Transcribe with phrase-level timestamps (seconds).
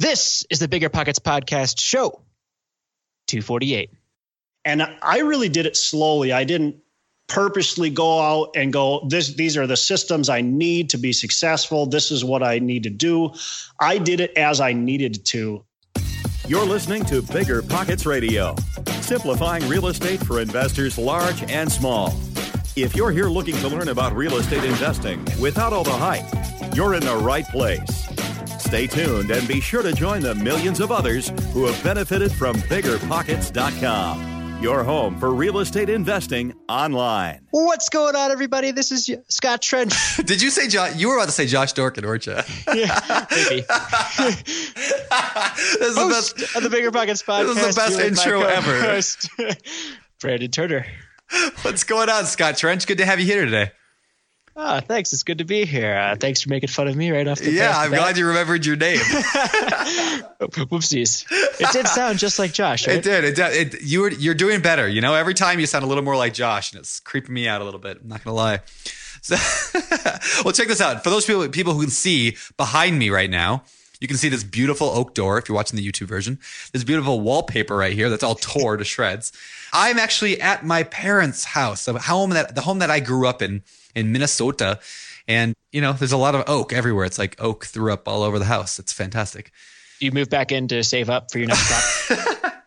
[0.00, 2.22] This is the Bigger Pockets Podcast Show
[3.26, 3.90] 248.
[4.64, 6.32] And I really did it slowly.
[6.32, 6.76] I didn't
[7.28, 11.84] purposely go out and go this these are the systems I need to be successful.
[11.84, 13.34] This is what I need to do.
[13.78, 15.66] I did it as I needed to.
[16.48, 18.56] You're listening to Bigger Pockets Radio,
[19.02, 22.18] simplifying real estate for investors large and small.
[22.74, 26.94] If you're here looking to learn about real estate investing without all the hype, you're
[26.94, 28.09] in the right place.
[28.70, 32.54] Stay tuned and be sure to join the millions of others who have benefited from
[32.54, 37.40] biggerpockets.com, your home for real estate investing online.
[37.50, 38.70] What's going on, everybody?
[38.70, 39.92] This is Scott Trench.
[40.24, 40.94] Did you say Josh?
[40.94, 42.36] You were about to say Josh Dorkin, weren't you?
[42.72, 43.62] yeah, maybe.
[44.20, 44.78] this
[45.80, 46.40] is the best.
[46.54, 47.56] of the Bigger Pockets Podcast.
[47.56, 48.80] This is the best here with my intro ever.
[48.82, 49.28] co-host,
[50.20, 50.86] Brandon Turner.
[51.62, 52.86] What's going on, Scott Trench?
[52.86, 53.72] Good to have you here today.
[54.56, 55.12] Ah, thanks.
[55.12, 55.96] It's good to be here.
[55.96, 57.76] Uh, thanks for making fun of me right off the Yeah, bat.
[57.78, 58.98] I'm glad you remembered your name.
[60.40, 61.24] Whoopsies.
[61.60, 62.96] It did sound just like Josh, right?
[62.96, 63.24] It did.
[63.24, 63.74] It did.
[63.74, 64.10] It, you were.
[64.10, 64.88] You're doing better.
[64.88, 67.46] You know, every time you sound a little more like Josh, and it's creeping me
[67.48, 67.98] out a little bit.
[68.02, 68.60] I'm not gonna lie.
[69.22, 69.36] So,
[70.44, 71.04] well, check this out.
[71.04, 73.62] For those people people who can see behind me right now,
[74.00, 75.38] you can see this beautiful oak door.
[75.38, 76.38] If you're watching the YouTube version,
[76.72, 79.32] this beautiful wallpaper right here that's all tore to shreds.
[79.72, 83.42] I'm actually at my parents' house, the home that the home that I grew up
[83.42, 83.62] in
[83.94, 84.80] in Minnesota,
[85.28, 87.04] and you know, there's a lot of oak everywhere.
[87.04, 88.78] It's like oak threw up all over the house.
[88.78, 89.52] It's fantastic.
[90.00, 92.36] You move back in to save up for your next crop.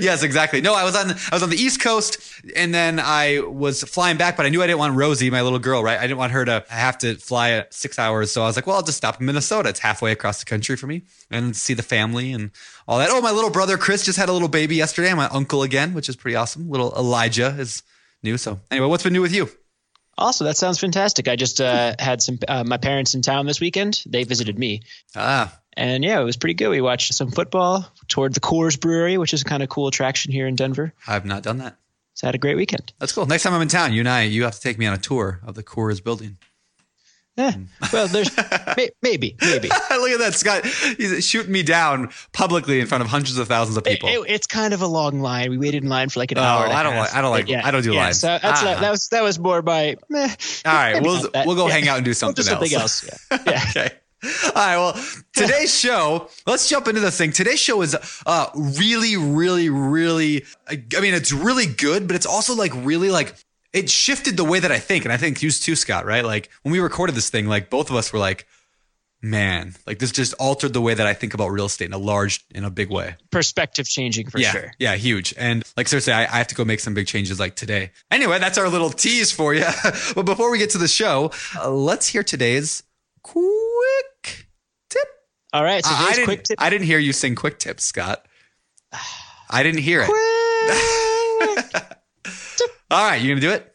[0.00, 0.60] Yes, exactly.
[0.62, 2.18] No, I was on I was on the East Coast,
[2.56, 5.58] and then I was flying back, but I knew I didn't want Rosie, my little
[5.58, 5.98] girl, right?
[5.98, 8.66] I didn't want her to have to fly at six hours, so I was like,
[8.66, 9.68] well, I'll just stop in Minnesota.
[9.68, 12.50] It's halfway across the country for me, and see the family and
[12.86, 13.10] all that.
[13.10, 15.12] Oh, my little brother Chris just had a little baby yesterday.
[15.12, 16.70] My uncle again, which is pretty awesome.
[16.70, 17.82] Little Elijah is
[18.22, 18.38] new.
[18.38, 19.50] So anyway, what's been new with you?
[20.18, 21.28] Also, that sounds fantastic.
[21.28, 24.02] I just uh, had some uh, my parents in town this weekend.
[24.06, 24.82] They visited me,
[25.16, 26.70] Ah, and yeah, it was pretty good.
[26.70, 30.32] We watched some football toward the Coors Brewery, which is a kind of cool attraction
[30.32, 30.92] here in Denver.
[31.06, 31.76] I've not done that.
[32.14, 32.92] So I had a great weekend.
[32.98, 33.26] That's cool.
[33.26, 34.98] Next time I'm in town, you and I, you have to take me on a
[34.98, 36.36] tour of the Coors building.
[37.38, 37.54] Yeah.
[37.92, 38.36] Well, there's
[38.76, 39.68] may, maybe, maybe.
[39.90, 40.66] Look at that, Scott.
[40.66, 44.08] He's shooting me down publicly in front of hundreds of thousands of people.
[44.08, 45.48] it- it's kind of a long line.
[45.50, 46.66] We waited in line for like an Oh, hour.
[46.66, 48.20] I don't like- I don't like- But I don't do yeah, lines.
[48.20, 48.80] So that's Ah.
[48.80, 49.96] that was that was more my.
[50.10, 50.34] Meh.
[50.66, 51.72] All right, we'll we'll go Yeah.
[51.74, 53.08] hang out and do We'll something, do something else.
[53.08, 53.26] else.
[53.30, 53.38] Yeah.
[53.46, 53.64] yeah.
[53.70, 53.90] okay.
[54.46, 54.76] All right.
[54.76, 56.28] Well, today's show.
[56.44, 57.30] Let's jump into the thing.
[57.30, 57.96] Today's show is
[58.26, 60.44] uh really, really, really.
[60.68, 63.34] I mean, it's really good, but it's also like really like
[63.72, 66.06] it shifted the way that I think, and I think you too, Scott.
[66.06, 66.24] Right?
[66.24, 68.46] Like when we recorded this thing, like both of us were like,
[69.22, 71.98] "Man, like this just altered the way that I think about real estate in a
[71.98, 74.72] large, in a big way." Perspective changing for yeah, sure.
[74.78, 75.34] Yeah, huge.
[75.36, 77.92] And like seriously, I, I have to go make some big changes like today.
[78.10, 79.66] Anyway, that's our little tease for you.
[80.14, 82.82] but before we get to the show, uh, let's hear today's
[83.22, 84.48] quick
[84.88, 85.08] tip.
[85.52, 85.84] All right.
[85.84, 86.62] So I, I today's didn't, quick tip.
[86.62, 88.24] I didn't hear you sing quick tips, Scott.
[89.50, 91.04] I didn't hear it.
[92.90, 93.74] All right, you gonna do it?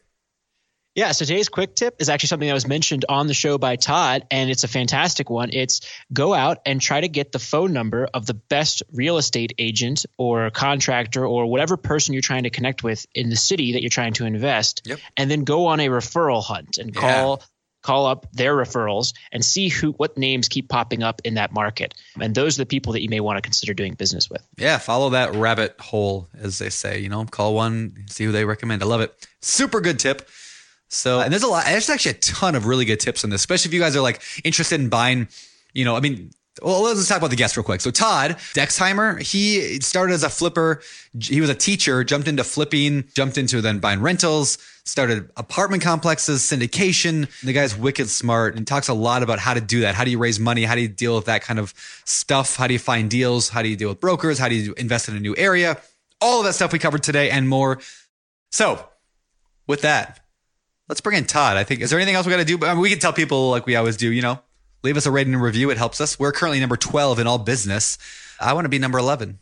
[0.96, 3.74] Yeah, so today's quick tip is actually something that was mentioned on the show by
[3.74, 5.50] Todd, and it's a fantastic one.
[5.52, 5.80] It's
[6.12, 10.06] go out and try to get the phone number of the best real estate agent
[10.18, 13.90] or contractor or whatever person you're trying to connect with in the city that you're
[13.90, 15.00] trying to invest, Yep.
[15.16, 17.00] and then go on a referral hunt and Yeah.
[17.84, 21.94] Call up their referrals and see who what names keep popping up in that market.
[22.18, 24.44] And those are the people that you may want to consider doing business with.
[24.56, 26.98] Yeah, follow that rabbit hole, as they say.
[26.98, 28.82] You know, call one, see who they recommend.
[28.82, 29.28] I love it.
[29.42, 30.28] Super good tip.
[30.88, 31.66] So, and there's a lot.
[31.66, 34.00] There's actually a ton of really good tips on this, especially if you guys are
[34.00, 35.28] like interested in buying.
[35.74, 36.30] You know, I mean,
[36.62, 37.80] well, let's talk about the guest real quick.
[37.80, 40.82] So, Todd Dexheimer, he started as a flipper.
[41.20, 46.42] He was a teacher, jumped into flipping, jumped into then buying rentals, started apartment complexes,
[46.42, 47.28] syndication.
[47.40, 49.96] The guy's wicked smart and talks a lot about how to do that.
[49.96, 50.62] How do you raise money?
[50.64, 52.54] How do you deal with that kind of stuff?
[52.56, 53.48] How do you find deals?
[53.48, 54.38] How do you deal with brokers?
[54.38, 55.78] How do you invest in a new area?
[56.20, 57.80] All of that stuff we covered today and more.
[58.52, 58.88] So,
[59.66, 60.20] with that,
[60.88, 61.56] let's bring in Todd.
[61.56, 62.64] I think, is there anything else we got to do?
[62.64, 64.38] I mean, we can tell people like we always do, you know,
[64.84, 65.70] leave us a rating and review.
[65.70, 66.18] It helps us.
[66.18, 67.98] We're currently number 12 in all business.
[68.38, 69.38] I want to be number 11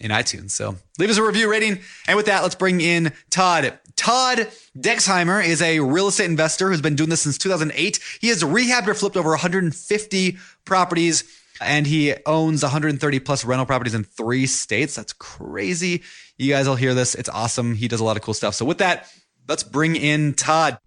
[0.00, 0.50] in iTunes.
[0.50, 1.80] So leave us a review rating.
[2.08, 3.78] And with that, let's bring in Todd.
[3.94, 8.00] Todd Dexheimer is a real estate investor who's been doing this since 2008.
[8.20, 11.24] He has rehabbed or flipped over 150 properties
[11.60, 14.94] and he owns 130 plus rental properties in three states.
[14.94, 16.02] That's crazy.
[16.38, 17.14] You guys will hear this.
[17.14, 17.74] It's awesome.
[17.74, 18.54] He does a lot of cool stuff.
[18.54, 19.10] So with that,
[19.48, 20.78] let's bring in Todd.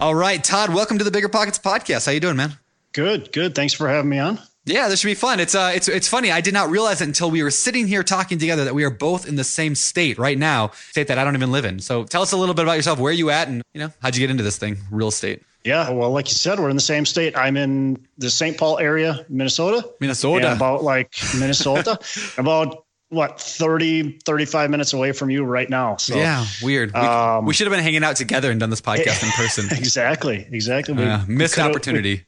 [0.00, 2.06] All right, Todd, welcome to the Bigger Pockets podcast.
[2.06, 2.56] How you doing, man?
[2.92, 3.54] Good, good.
[3.54, 4.38] Thanks for having me on.
[4.64, 5.40] Yeah, this should be fun.
[5.40, 6.30] It's uh, it's it's funny.
[6.30, 8.90] I did not realize it until we were sitting here talking together that we are
[8.90, 11.80] both in the same state right now, state that I don't even live in.
[11.80, 12.98] So tell us a little bit about yourself.
[12.98, 15.42] Where are you at, and you know, how'd you get into this thing, real estate?
[15.64, 17.36] Yeah, well, like you said, we're in the same state.
[17.36, 18.58] I'm in the St.
[18.58, 19.88] Paul area, Minnesota.
[20.00, 20.52] Minnesota.
[20.52, 21.98] About like Minnesota,
[22.38, 27.46] about what 30 35 minutes away from you right now so yeah weird we, Um,
[27.46, 30.92] we should have been hanging out together and done this podcast in person exactly exactly
[30.92, 32.24] We- yeah, missed opportunity we-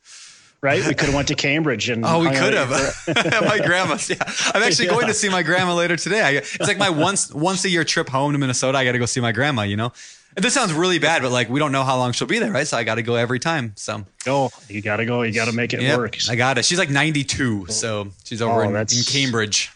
[0.62, 2.70] right we could have went to cambridge and Oh, we could have.
[3.46, 4.08] my grandma's.
[4.10, 4.16] Yeah,
[4.54, 4.92] I'm actually Yeah.
[4.92, 6.20] going to see my grandma later today.
[6.22, 8.78] I, it's like my once once a year trip home to Minnesota.
[8.78, 9.62] I got to go see my grandma.
[9.62, 9.92] You know,
[10.36, 12.52] and this sounds really bad, but like we don't know how long she'll be there,
[12.52, 12.66] right?
[12.66, 13.72] So I got to go every time.
[13.76, 16.64] So go you gotta go you gotta make it yep, work I got it.
[16.64, 19.70] She's like 92, so she's over Oh, in, in Cambridge.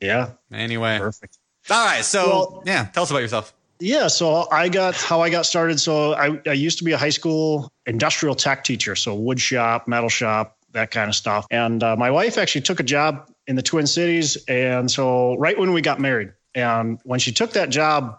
[0.00, 1.38] yeah Anyway, perfect
[1.70, 2.04] all right.
[2.04, 3.54] So Well- yeah, tell us about yourself.
[3.80, 5.80] Yeah, so I got how I got started.
[5.80, 9.88] So I, I used to be a high school industrial tech teacher, so wood shop,
[9.88, 11.46] metal shop, that kind of stuff.
[11.50, 15.58] And uh, my wife actually took a job in the Twin Cities, and so right
[15.58, 18.18] when we got married, and when she took that job,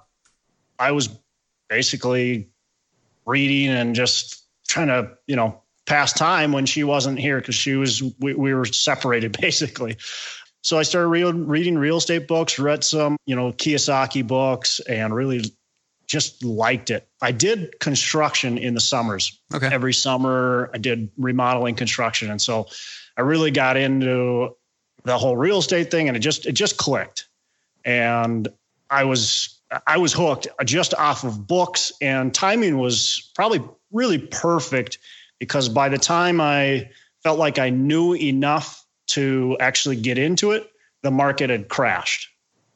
[0.78, 1.10] I was
[1.70, 2.50] basically
[3.26, 7.76] reading and just trying to you know pass time when she wasn't here because she
[7.76, 9.98] was we, we were separated basically.
[10.66, 15.14] So I started re- reading real estate books, read some, you know, Kiyosaki books, and
[15.14, 15.44] really
[16.08, 17.08] just liked it.
[17.22, 19.40] I did construction in the summers.
[19.54, 19.70] Okay.
[19.72, 22.66] Every summer, I did remodeling construction, and so
[23.16, 24.56] I really got into
[25.04, 27.28] the whole real estate thing, and it just it just clicked.
[27.86, 28.48] And
[28.90, 34.98] I was I was hooked just off of books, and timing was probably really perfect
[35.38, 36.90] because by the time I
[37.22, 40.70] felt like I knew enough to actually get into it,
[41.04, 42.30] the market had crashed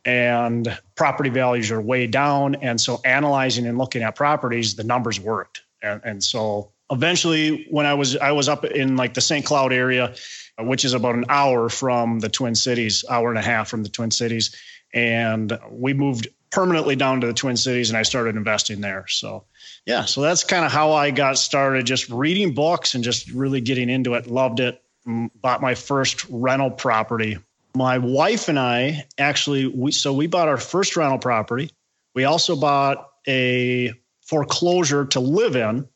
[0.06, 2.56] and property values are way down.
[2.56, 5.62] And so analyzing and looking at properties, the numbers worked.
[5.81, 9.46] And, and so eventually when I was I was up in like the St.
[9.46, 10.16] Cloud area,
[10.60, 13.90] which is about an hour from the Twin Cities, hour and a half from the
[13.90, 14.56] Twin Cities.
[14.94, 19.06] And we moved permanently down to the Twin Cities and I started investing there.
[19.08, 19.46] So
[19.86, 23.62] yeah, so that's kind of how I got started, just reading books and just really
[23.62, 24.28] getting into it.
[24.28, 24.81] Loved it.
[25.06, 27.38] Bought my first rental property.
[27.75, 31.72] My wife and I actually, we, so we bought our first rental property.
[32.16, 35.88] We also bought a foreclosure to live in,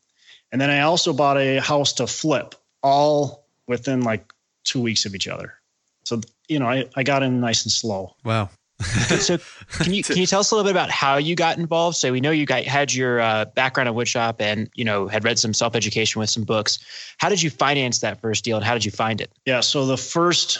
[0.52, 4.32] and then I also bought a house to flip, all within like
[4.64, 5.54] two weeks of each other.
[6.04, 8.14] So you know, I, I got in nice and slow.
[8.24, 8.50] Wow.
[8.84, 9.38] So
[9.70, 11.96] can you can you tell us a little bit about how you got involved?
[11.96, 15.24] So we know you got had your uh, background in woodshop and you know had
[15.24, 16.78] read some self education with some books.
[17.18, 19.30] How did you finance that first deal and how did you find it?
[19.46, 19.60] Yeah.
[19.60, 20.58] So the first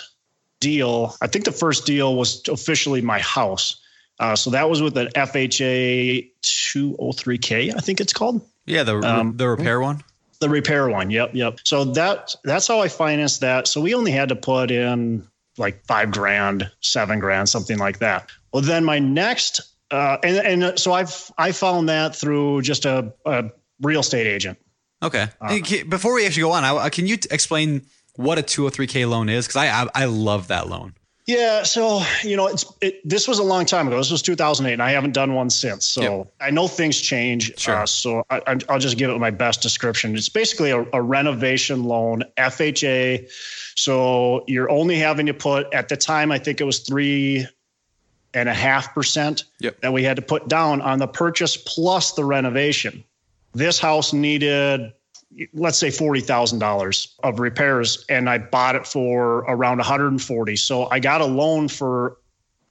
[0.61, 3.81] deal, I think the first deal was officially my house.
[4.19, 8.47] Uh, so that was with an FHA 203K, I think it's called.
[8.65, 10.03] Yeah, the Um, the repair one.
[10.41, 11.11] The repair one.
[11.11, 11.31] Yep.
[11.35, 11.59] Yep.
[11.65, 13.67] So that that's how I financed that.
[13.67, 15.27] So we only had to put in
[15.59, 18.29] like five grand, seven grand, something like that.
[18.53, 19.61] Well, then my next,
[19.91, 24.59] uh, and, and so I've, I found that through just a, a real estate agent.
[25.03, 25.29] Okay.
[25.41, 25.59] Uh,
[25.89, 27.83] Before we actually go on, I, can you t- explain
[28.17, 29.47] what a 203k loan is?
[29.47, 30.95] Because I, I I love that loan.
[31.27, 33.97] Yeah, so you know, it's it, this was a long time ago.
[33.97, 35.87] This was 2008, and I haven't done one since.
[35.87, 36.35] So Yep.
[36.41, 37.59] I know things change.
[37.59, 37.77] Sure.
[37.83, 40.15] Uh, so I, I- I'll just give it my best description.
[40.17, 43.31] It's basically a, a renovation loan, FHA.
[43.77, 47.47] So you're only having to put at the time, I think it was three
[48.33, 49.81] and a half percent Yep.
[49.81, 53.05] that we had to put down on the purchase plus the renovation.
[53.53, 54.93] This house needed
[55.53, 60.09] let's say forty thousand dollars of repairs, and I bought it for around one hundred
[60.09, 60.57] and forty.
[60.57, 62.19] So I got a loan for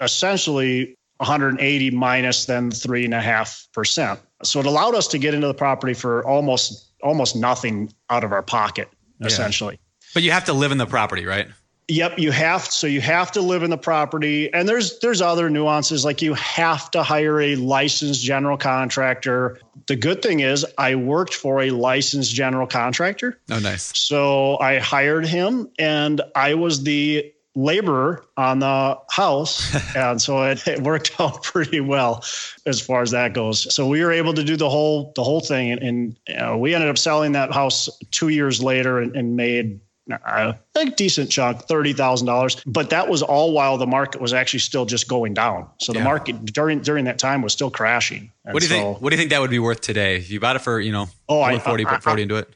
[0.01, 4.19] essentially one hundred and eighty minus then three and a half percent.
[4.43, 8.31] So it allowed us to get into the property for almost almost nothing out of
[8.31, 8.89] our pocket,
[9.21, 9.77] essentially.
[10.13, 11.47] But you have to live in the property, right?
[11.89, 15.49] Yep, you have so you have to live in the property, and there's there's other
[15.49, 19.59] nuances like you have to hire a licensed general contractor.
[19.87, 23.91] The good thing is I worked for a licensed general contractor, Oh, nice.
[23.97, 30.65] so I hired him, and I was the laborer on the house, and so it,
[30.65, 32.23] it worked out pretty well
[32.65, 33.73] as far as that goes.
[33.75, 36.57] So we were able to do the whole the whole thing, and, and you know,
[36.57, 39.79] we ended up selling that house two years later and, and made uh,
[40.09, 40.55] a
[40.97, 42.61] decent chunk, thirty thousand dollars.
[42.65, 45.67] But that was all while the market was actually still just going down.
[45.79, 46.03] So the Yeah.
[46.05, 48.31] market during during that time was still crashing.
[48.45, 49.01] And What do you so, think?
[49.01, 50.17] What do you think that would be worth today?
[50.17, 52.49] If you bought it for, you know, Oh, I- 140, I- put 40 into it.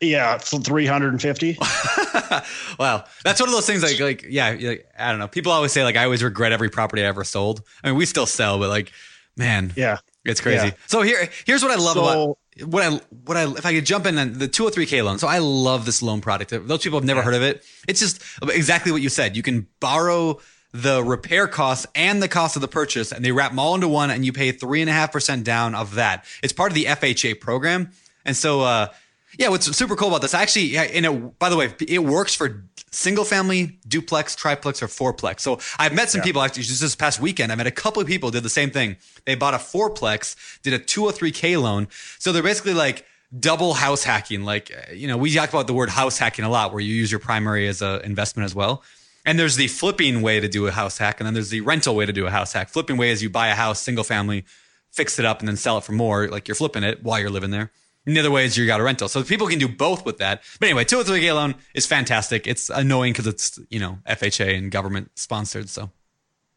[0.00, 1.58] Yeah, three hundred and fifty.
[2.78, 3.82] Wow, that's one of those things.
[3.82, 5.26] Like, like, yeah, like, I don't know.
[5.28, 7.62] People always say like, I always regret every property I ever sold.
[7.82, 8.92] I mean, we still sell, but like,
[9.36, 9.98] man, Yeah.
[10.24, 10.66] it's crazy.
[10.68, 10.72] Yeah.
[10.86, 13.86] So here, here's what I love So- about what I what I if I could
[13.86, 15.18] jump in on the 203k loan.
[15.18, 16.50] So I love this loan product.
[16.50, 17.64] Those people have never heard of it.
[17.86, 19.36] It's just exactly what you said.
[19.36, 20.40] You can borrow
[20.72, 23.88] the repair costs and the cost of the purchase, and they wrap them all into
[23.88, 26.24] one, and you pay three and a half percent down of that.
[26.42, 27.90] It's part of the FHA program,
[28.24, 28.88] and so uh,
[29.38, 32.34] Yeah, what's super cool about this actually, yeah, and it, by the way, it works
[32.34, 35.40] for single family, duplex, triplex, or fourplex.
[35.40, 36.24] So I've met some Yeah.
[36.24, 37.52] people actually just this past weekend.
[37.52, 38.96] I met a couple of people did the same thing.
[39.24, 41.88] They bought a fourplex, did a 203k loan.
[42.18, 43.04] So they're basically like
[43.38, 44.44] double house hacking.
[44.44, 47.10] Like, you know, we talk about the word house hacking a lot where you use
[47.10, 48.82] your primary as an investment as well.
[49.26, 51.94] And there's the flipping way to do a house hack, and then there's the rental
[51.94, 52.70] way to do a house hack.
[52.70, 54.46] Flipping way is you buy a house, single family,
[54.90, 57.28] fix it up, and then sell it for more, like you're flipping it while you're
[57.28, 57.70] living there.
[58.08, 59.06] And the other way is you got a rental.
[59.08, 60.42] So people can do both with that.
[60.58, 62.46] But anyway, 203k loan is fantastic.
[62.46, 65.68] It's annoying because it's, you know, FHA and government sponsored.
[65.68, 65.90] So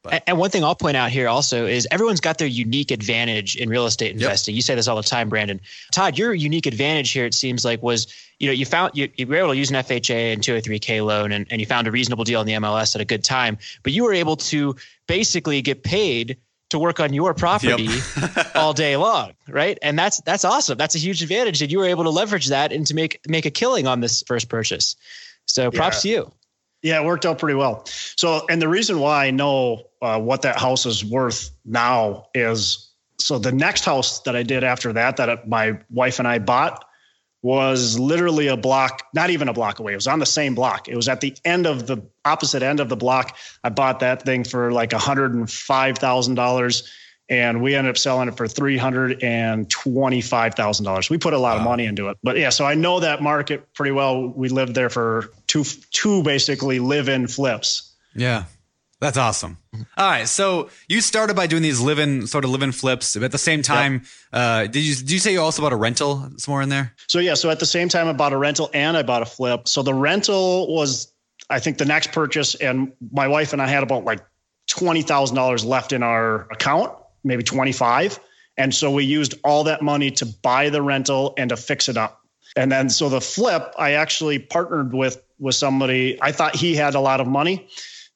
[0.09, 3.57] And- And one thing I'll point out here also is everyone's got their unique advantage
[3.57, 4.55] in real estate investing.
[4.55, 5.59] You say this all the time, Brandon.
[5.91, 8.07] Todd, your unique advantage here, it seems like, was
[8.39, 11.31] you know you found you, you were able to use an FHA and 203k loan,
[11.33, 13.57] and, and you found a reasonable deal in the MLS at a good time.
[13.83, 16.37] But you were able to basically get paid
[16.71, 17.89] to work on your property
[18.55, 19.77] all day long, right?
[19.81, 20.77] And that's that's awesome.
[20.77, 23.45] That's a huge advantage, that you were able to leverage that and to make make
[23.45, 24.95] a killing on this first purchase.
[25.45, 26.31] So props to you.
[26.81, 27.85] Yeah, it worked out pretty well.
[27.85, 32.89] So, and the reason why I know uh, what that house is worth now is
[33.19, 36.83] so the next house that I did after that, that my wife and I bought,
[37.41, 39.93] was literally a block, not even a block away.
[39.93, 40.87] It was on the same block.
[40.87, 43.35] It was at the end of the opposite end of the block.
[43.63, 46.87] I bought that thing for like $105,000
[47.29, 51.09] and we ended up selling it for $325,000.
[51.09, 52.17] We put a lot of money into it.
[52.21, 54.27] But yeah, so I know that market pretty well.
[54.27, 57.95] We lived there for two, two basically live in flips.
[58.13, 58.43] yeah,
[59.01, 59.57] that's awesome.
[59.97, 60.27] All right.
[60.27, 63.15] So you started by doing these live-in sort of live-in flips.
[63.17, 66.29] At the same time, uh, did you, did you say you also bought a rental
[66.37, 66.93] somewhere in there?
[67.07, 69.25] So yeah, so at the same time I bought a rental and I bought a
[69.25, 69.67] flip.
[69.67, 71.11] So the rental was
[71.49, 74.19] I think the next purchase and my wife and I had about like
[74.69, 76.93] $20,000 left in our account,
[77.23, 78.19] maybe 25.
[78.55, 81.97] And so we used all that money to buy the rental and to fix it
[81.97, 82.21] up.
[82.55, 86.19] And then so the flip, I actually partnered with with somebody.
[86.21, 87.67] I thought he had a lot of money.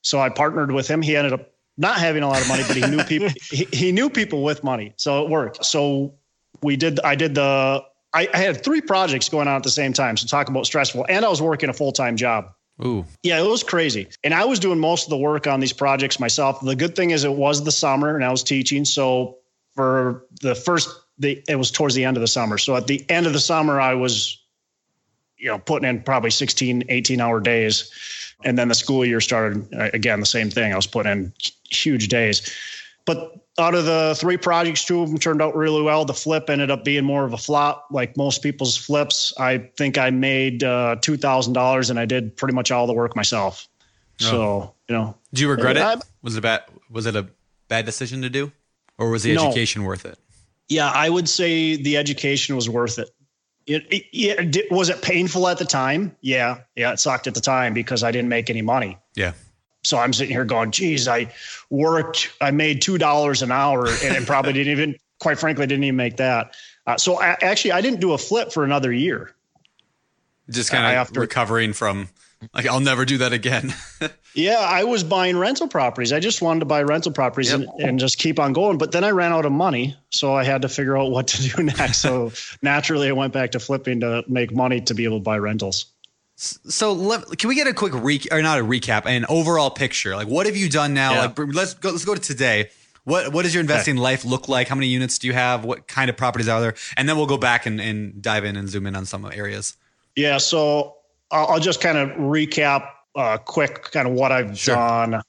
[0.06, 1.02] So I partnered with him.
[1.02, 3.92] He ended up not having a lot of money, but he knew people he, he
[3.92, 4.94] knew people with money.
[4.98, 5.66] So it worked.
[5.66, 6.14] So
[6.62, 7.84] we did I did the
[8.14, 10.16] I, I had three projects going on at the same time.
[10.16, 11.06] So talk about stressful.
[11.10, 12.52] And I was working a full-time job.
[12.84, 14.08] Ooh, Yeah, it was crazy.
[14.24, 16.62] And I was doing most of the work on these projects myself.
[16.62, 18.86] The good thing is it was the summer and I was teaching.
[18.86, 19.40] So
[19.74, 22.58] for the first the it was towards the end of the summer.
[22.58, 24.42] So at the end of the summer I was
[25.38, 27.92] you know putting in probably 16 18 hour days.
[28.44, 30.74] And then the school year started uh, again the same thing.
[30.74, 31.34] I was putting in
[31.70, 32.54] huge days.
[33.06, 36.06] But out of the three projects, two of them turned out really well.
[36.06, 39.34] The flip ended up being more of a flop, like most people's flips.
[39.40, 42.94] I think I made uh, two thousand dollars, and I did pretty much all the
[42.94, 43.68] work myself.
[44.18, 46.06] So you know, do you regret I'm- it?
[46.22, 47.28] Was it a bad, was it a
[47.68, 48.52] bad decision to do?
[48.98, 49.48] Or was the No.
[49.48, 50.18] education worth it?
[50.68, 53.10] yeah, I would say the education was worth it.
[53.68, 56.16] It, it, it was it painful at the time?
[56.22, 58.98] Yeah, yeah, it sucked at the time because I didn't make any money.
[59.16, 59.34] Yeah.
[59.84, 61.32] So I'm sitting here going, geez, I
[61.70, 65.84] worked, I made two dollars an hour, and it probably didn't even, quite frankly, didn't
[65.84, 66.56] even make that.
[66.88, 69.36] Uh, so I, actually, I didn't do a flip for another year.
[70.50, 72.10] Just kind of have to- recovering from
[72.54, 73.74] like I'll never do that again.
[74.36, 76.12] Yeah, I was buying rental properties.
[76.12, 78.78] I just wanted to buy rental properties and, and just keep on going.
[78.78, 79.96] But then I ran out of money.
[80.10, 82.00] So I had to figure out what to do next.
[82.00, 85.38] So naturally, I went back to flipping to make money to be able to buy
[85.38, 85.86] rentals.
[86.36, 90.18] so let, can we get a quick recap or not a recap, an overall picture?
[90.18, 91.14] Like what have you done now?
[91.14, 91.22] Yeah.
[91.38, 92.70] Like let's go let's go to today.
[93.06, 94.68] What what does your investing life look like?
[94.68, 95.64] How many units do you have?
[95.64, 96.76] What kind of properties are there?
[96.98, 99.78] And then we'll go back and, and dive in and zoom in on some areas.
[100.18, 100.40] Yeah.
[100.40, 100.98] So
[101.32, 104.76] I'll, I'll just kind of recap uh, quick kind of what I've Sure.
[104.76, 105.22] done.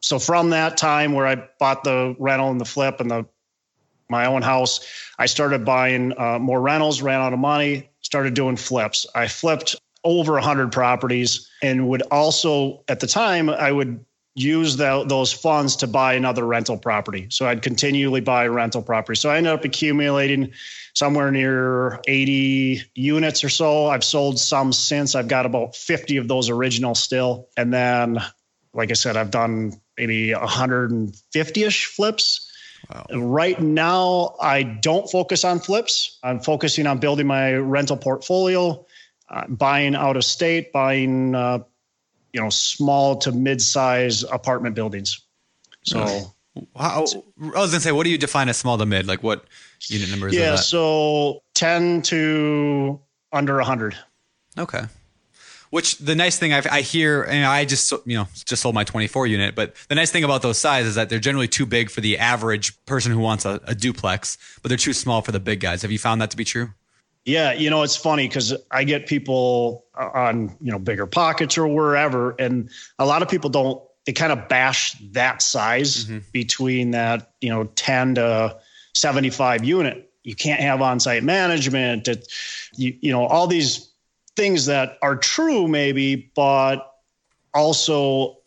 [0.00, 3.26] So from that time where I bought the rental and the flip and the
[4.08, 4.80] my own house,
[5.20, 9.06] I started buying uh, more rentals, ran out of money, started doing flips.
[9.14, 14.04] I flipped over 100 properties and would also, at the time, I would
[14.34, 17.26] use tho- those funds to buy another rental property.
[17.30, 19.16] So I'd continually buy rental property.
[19.16, 20.52] So I ended up accumulating
[20.94, 23.88] somewhere near 80 units or so.
[23.88, 25.14] I've sold some since.
[25.14, 27.48] I've got about 50 of those original still.
[27.56, 28.18] And then,
[28.74, 32.46] like I said, I've done maybe 150 ish flips.
[33.12, 36.18] Right now, I don't focus on flips.
[36.22, 38.84] I'm focusing on building my rental portfolio,
[39.28, 41.60] uh, buying out of state, buying, uh,
[42.32, 45.20] you know, small to mid-size apartment buildings.
[45.84, 46.32] So.
[46.76, 47.06] How,
[47.54, 49.06] I was gonna say, what do you define as small to mid?
[49.06, 49.44] Like what
[49.88, 50.34] unit numbers?
[50.34, 53.00] Yeah, so 10 to
[53.32, 53.96] under 100.
[54.58, 54.82] Okay.
[55.70, 58.82] Which the nice thing I've, I hear, and I just you know just sold my
[58.82, 61.90] 24 unit, but the nice thing about those sizes is that they're generally too big
[61.90, 65.38] for the average person who wants a, a duplex, but they're too small for the
[65.38, 65.82] big guys.
[65.82, 66.70] Have you found that to be true?
[67.24, 71.68] Yeah, you know, it's funny because I get people on, you know, bigger pockets or
[71.68, 76.18] wherever, and a lot of people don't, they kind of bash that size mm-hmm.
[76.32, 78.58] between that, you know, 10 to
[78.94, 80.12] 75 unit.
[80.22, 82.08] You can't have on site management.
[82.08, 82.32] It,
[82.74, 83.90] you, you know, all these
[84.36, 86.94] things that are true, maybe, but
[87.54, 88.38] also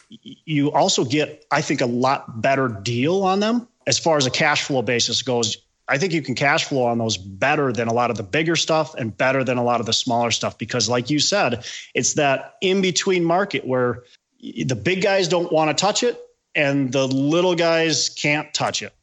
[0.45, 4.31] you also get, I think, a lot better deal on them as far as a
[4.31, 5.57] cash flow basis goes.
[5.88, 8.55] I think you can cash flow on those better than a lot of the bigger
[8.55, 12.13] stuff and better than a lot of the smaller stuff because, like you said, it's
[12.13, 14.03] that in between market where
[14.39, 16.19] the big guys don't want to touch it
[16.55, 18.93] and the little guys can't touch it.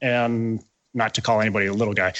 [0.00, 0.62] And
[0.94, 2.12] not to call anybody a little guy,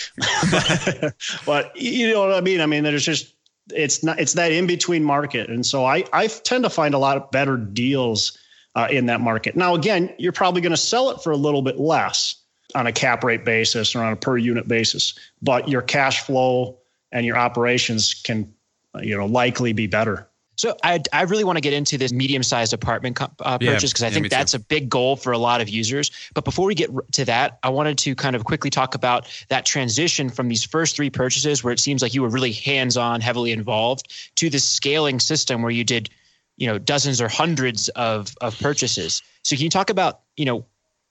[0.50, 1.14] but,
[1.47, 2.61] but you know what I mean?
[2.61, 3.35] I mean, there's just,
[3.70, 5.50] it's not, it's that in between market.
[5.50, 8.38] And so I, I tend to find a lot of better deals
[8.75, 9.56] uh, in that market.
[9.56, 12.37] Now, again, you're probably going to sell it for a little bit less
[12.75, 16.78] on a cap rate basis or on a per unit basis, but your cash flow
[17.11, 18.54] and your operations can,
[19.00, 20.27] you know, likely be better.
[20.59, 24.09] So I, I really want to get into this medium-sized apartment uh, purchase because yeah,
[24.09, 26.11] I think that's a big goal for a lot of users.
[26.35, 29.65] But before we get to that, I wanted to kind of quickly talk about that
[29.65, 33.53] transition from these first three purchases, where it seems like you were really hands-on, heavily
[33.53, 36.11] involved, to this scaling system where you did,
[36.57, 39.23] you know, dozens or hundreds of of purchases.
[39.45, 40.67] So can you talk about, you know,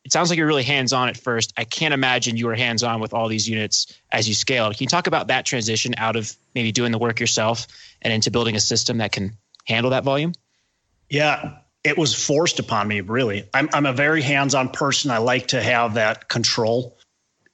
[0.08, 1.52] it sounds like you're really hands on at first.
[1.58, 4.78] I can't imagine you were hands on with all these units as you scaled.
[4.78, 7.68] Can you talk about that transition out of maybe doing the work yourself
[8.02, 9.36] and into building a system that can
[9.66, 10.32] handle that volume?
[11.10, 13.50] Yeah, it was forced upon me, really.
[13.54, 15.12] I'm, I'm a very hands on person.
[15.12, 16.98] I like to have that control.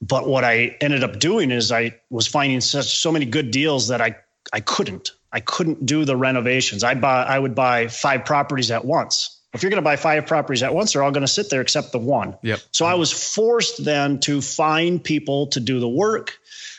[0.00, 3.88] But what I ended up doing is I was finding such so many good deals
[3.88, 4.14] that I,
[4.52, 5.10] I couldn't.
[5.32, 6.84] I couldn't do the renovations.
[6.84, 10.26] I buy I would buy five properties at once if you're going to buy five
[10.26, 12.36] properties at once, they're all going to sit there except the one.
[12.42, 12.60] Yep.
[12.72, 16.38] So I was forced then to find people to do the work.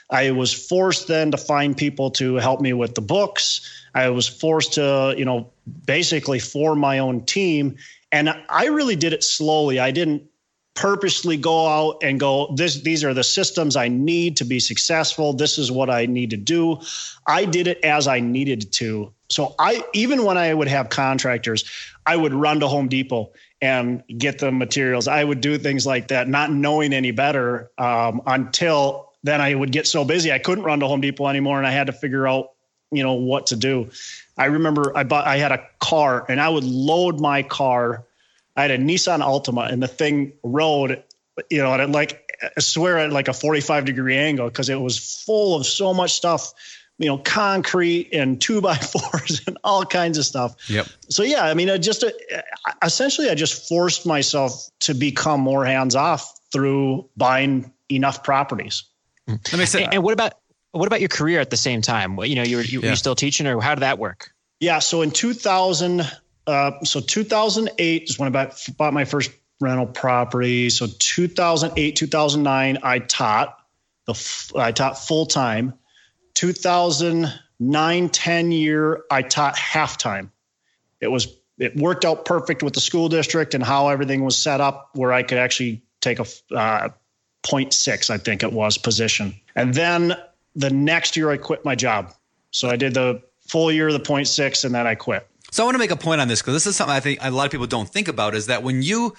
[0.10, 3.62] I was forced then to find people to help me with the books.
[3.96, 5.52] I was forced to, you know,
[5.86, 7.78] basically form my own team.
[8.12, 9.80] And I really did it slowly.
[9.80, 10.30] I didn't
[10.76, 15.32] purposely go out and go this these are the systems i need to be successful
[15.32, 16.78] this is what i need to do
[17.26, 21.64] i did it as i needed to so i even when i would have contractors
[22.06, 25.08] I would run to Home Depot and get the materials.
[25.08, 29.72] I would do things like that, not knowing any better um, until then I would
[29.72, 32.28] get so busy I couldn't run to Home Depot anymore, and I had to figure
[32.28, 32.52] out,
[32.92, 33.90] you know, what to do.
[34.38, 38.06] I remember I bought I had a car and I would load my car.
[38.56, 41.04] I had a Nissan Altima and the thing rode,
[41.50, 42.22] you know, at like
[42.56, 46.14] I swear at like a 45 degree angle because it was full of so much
[46.14, 46.54] stuff
[46.98, 50.56] you know, concrete and two by fours and all kinds of stuff.
[50.70, 50.88] Yep.
[51.10, 52.12] So yeah, I mean, I just uh,
[52.84, 58.84] essentially I just forced myself to become more hands off through buying enough properties.
[59.28, 59.86] That makes sense.
[59.86, 60.34] And, and what about
[60.72, 62.18] what about your career at the same time?
[62.20, 62.88] You know, you were you, yeah.
[62.88, 64.32] were you still teaching, or how did that work?
[64.60, 64.80] Yeah.
[64.80, 66.10] So in 2000,
[66.48, 70.70] uh, so 2008 is when I bought, bought my first rental property.
[70.70, 73.58] So 2008, 2009, I taught
[74.06, 75.74] the I taught full time.
[76.36, 80.30] 2009 10 year, I taught halftime.
[81.02, 84.62] It was it worked out perfect with the school district and how everything was set
[84.62, 86.90] up, where I could actually take a uh,
[87.44, 89.34] 0.6, I think it was, position.
[89.56, 90.16] And then
[90.56, 92.14] the next year, I quit my job.
[92.52, 95.28] So I did the full year of the 0.6, and then I quit.
[95.52, 97.20] So I want to make a point on this because this is something I think
[97.22, 99.16] a lot of people don't think about is that when you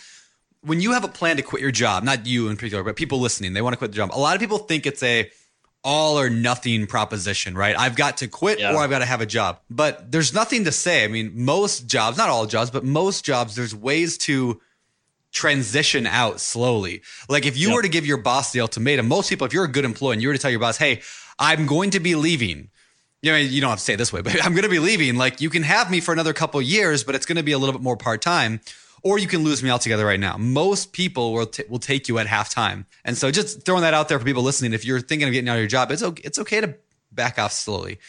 [0.63, 3.21] when you have a plan to quit your job, not you in particular, but people
[3.21, 4.11] listening, they want to quit the job.
[4.13, 5.31] A lot of people think it's a
[5.87, 7.79] all or nothing proposition, right?
[7.79, 8.75] I've got to quit yeah.
[8.75, 9.61] or I've got to have a job.
[9.71, 11.05] But there's nothing to say.
[11.05, 14.61] I mean, most jobs, not all jobs, but most jobs, there's ways to
[15.31, 17.03] transition out slowly.
[17.29, 17.77] Like if you yep.
[17.77, 20.23] were to give your boss the ultimatum, most people, if you're a good employee and
[20.23, 21.03] you were to tell your boss, hey,
[21.39, 22.69] I'm going to be leaving.
[23.23, 24.81] You know, you don't have to say it this way, but I'm going to be
[24.81, 25.15] leaving.
[25.15, 27.59] Like you can have me for another couple years, but it's going to be a
[27.59, 28.61] little bit more part time
[29.07, 30.37] or you can lose me altogether right now.
[30.37, 34.09] Most people will t- will take you at halftime, and so just throwing that out
[34.09, 34.73] there for people listening.
[34.73, 36.75] If you're thinking of getting out of your job, it's okay, it's okay to
[37.13, 38.01] back off slowly.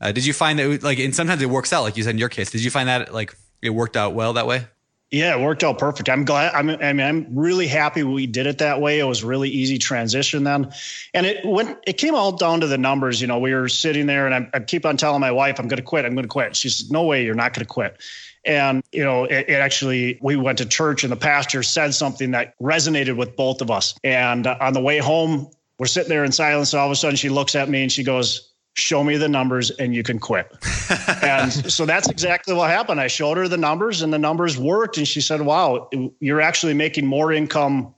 [0.00, 2.18] Uh, did you find that like, and sometimes it works out, like you said in
[2.18, 2.50] your case.
[2.50, 4.66] Did you find that like it worked out well that way?
[5.12, 6.08] Yeah, it worked out perfect.
[6.08, 6.54] I'm glad.
[6.54, 8.98] I'm, I mean, I'm really happy we did it that way.
[8.98, 10.72] It was really easy transition then,
[11.14, 11.78] and it went.
[11.86, 13.20] It came all down to the numbers.
[13.20, 15.68] You know, we were sitting there, and I, I keep on telling my wife, "I'm
[15.68, 16.04] going to quit.
[16.06, 18.00] I'm going to quit." She says, "No way, you're not going to quit."
[18.44, 22.32] And, you know, it, it, actually, we went to church and the pastor said something
[22.32, 23.94] that resonated with both of us.
[24.02, 26.72] And uh, on the way home, we're sitting there in silence.
[26.72, 29.28] And all of a sudden, she looks at me and she goes, Show me the
[29.28, 30.50] numbers and you can quit.
[31.22, 33.02] and so that's exactly what happened.
[33.02, 34.96] I showed her the numbers and the numbers worked.
[34.96, 37.94] And she said, Wow, you're actually making more income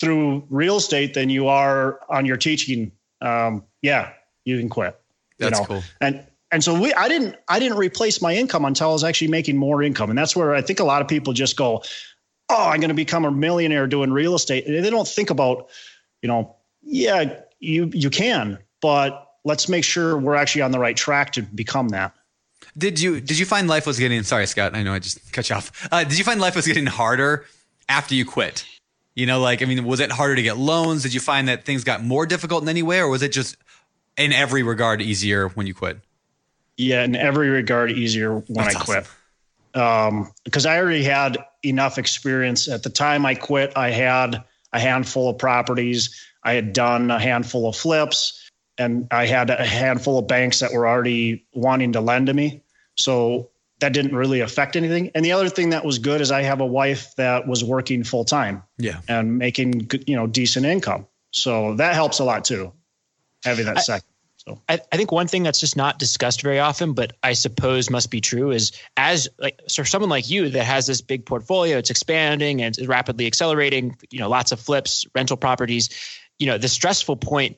[0.00, 2.90] through real estate than you are on your teaching.
[3.20, 4.12] Um, yeah,
[4.44, 4.98] you can quit.
[5.38, 5.66] That's you know?
[5.66, 5.82] cool.
[6.00, 9.28] And and so we I didn't I didn't replace my income until I was actually
[9.28, 10.10] making more income.
[10.10, 11.82] And that's where I think a lot of people just go,
[12.48, 14.66] Oh, I'm gonna become a millionaire doing real estate.
[14.66, 15.68] And they don't think about,
[16.22, 20.96] you know, yeah, you you can, but let's make sure we're actually on the right
[20.96, 22.14] track to become that.
[22.76, 25.50] Did you did you find life was getting sorry, Scott, I know I just cut
[25.50, 25.88] you off.
[25.92, 27.44] Uh, did you find life was getting harder
[27.88, 28.64] after you quit?
[29.14, 31.02] You know, like I mean, was it harder to get loans?
[31.02, 33.56] Did you find that things got more difficult in any way, or was it just
[34.16, 35.98] in every regard easier when you quit?
[36.78, 39.06] Yeah, in every regard, easier when That's I quit.
[39.74, 43.72] Um, because I already had enough experience at the time I quit.
[43.76, 46.14] I had a handful of properties.
[46.44, 50.72] I had done a handful of flips, and I had a handful of banks that
[50.72, 52.62] were already wanting to lend to me.
[52.96, 55.10] So that didn't really affect anything.
[55.14, 58.02] And the other thing that was good is I have a wife that was working
[58.04, 59.00] full time Yeah.
[59.08, 61.06] and making you know decent income.
[61.32, 62.72] So that helps a lot too,
[63.44, 64.07] having that I- second.
[64.48, 67.90] So I, I think one thing that's just not discussed very often, but I suppose
[67.90, 71.78] must be true, is as like so someone like you that has this big portfolio,
[71.78, 73.96] it's expanding and it's rapidly accelerating.
[74.10, 75.90] You know, lots of flips, rental properties.
[76.38, 77.56] You know, the stressful point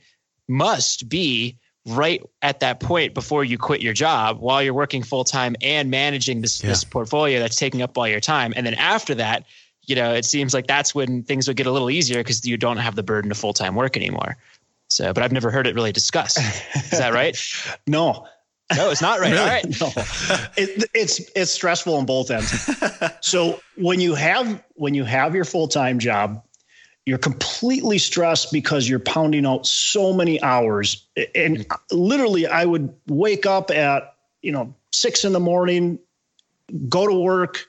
[0.48, 5.24] must be right at that point before you quit your job while you're working full
[5.24, 6.70] time and managing this Yeah.
[6.70, 8.52] this portfolio that's taking up all your time.
[8.56, 9.46] And then after that,
[9.86, 12.56] you know, it seems like that's when things would get a little easier because you
[12.56, 14.36] don't have the burden of full time work anymore.
[14.90, 16.38] So, but I've never heard it really discussed.
[16.38, 17.36] Is that right?
[17.86, 18.26] no,
[18.76, 19.36] No, it's not right.
[19.36, 19.80] All right.
[19.80, 19.88] no,
[20.56, 22.68] it, it's it's stressful on both ends.
[23.20, 26.42] so when you have when you have your full time job,
[27.06, 31.06] you're completely stressed because you're pounding out so many hours.
[31.34, 31.96] And mm-hmm.
[31.96, 35.98] literally, I would wake up at you know six in the morning,
[36.88, 37.64] go to work,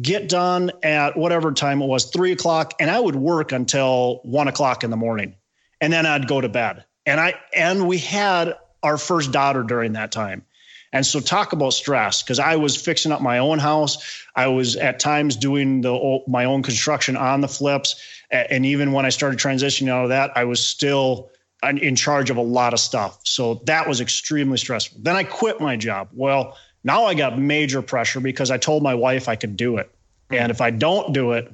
[0.00, 4.46] get done at whatever time it was, three o'clock, and I would work until one
[4.48, 5.34] o'clock in the morning,
[5.80, 6.84] and then I'd go to bed.
[7.06, 10.44] And I and we had our first daughter during that time.
[10.92, 14.24] And so talk about stress because I was fixing up my own house.
[14.34, 17.96] I was at times doing the my own construction on the flips,
[18.30, 21.30] and even when I started transitioning out of that, I was still
[21.62, 23.18] in- in charge of a lot of stuff.
[23.24, 25.00] So that was extremely stressful.
[25.02, 26.08] Then I quit my job.
[26.14, 29.90] Well, now I got major pressure because I told my wife I could do it,
[30.30, 30.50] and mm-hmm.
[30.50, 31.52] if I don't do it,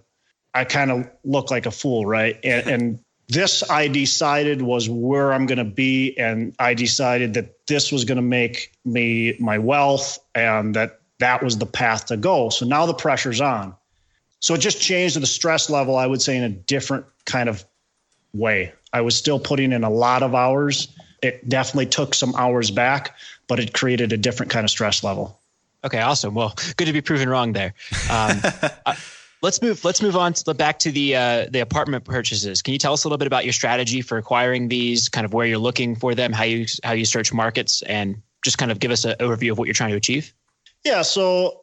[0.53, 2.39] I kind of look like a fool, right?
[2.45, 7.67] And, and this I decided was where I'm going to be, and I decided that
[7.67, 12.17] this was going to make me my wealth, and that that was the path to
[12.17, 12.51] go.
[12.51, 13.75] So now the pressure's on.
[14.41, 17.65] So it just changed the stress level, I would say, in a different kind of
[18.35, 18.73] way.
[18.93, 20.89] I was still putting in a lot of hours.
[21.23, 23.17] It definitely took some hours back,
[23.49, 25.41] but it created a different kind of stress level.
[25.83, 26.35] Okay, awesome.
[26.35, 27.75] Well, good to be proven wrong there.
[28.11, 28.41] Um,
[28.85, 28.95] uh,
[29.45, 29.85] let's move.
[29.85, 32.63] Let's move on to the, back to the uh, the apartment purchases.
[32.63, 35.09] Can you tell us a little bit about your strategy for acquiring these?
[35.09, 38.59] Kind of where you're looking for them, how you how you search markets, and just
[38.59, 40.35] kind of give us an overview of what you're trying to achieve.
[40.85, 41.61] Yeah, so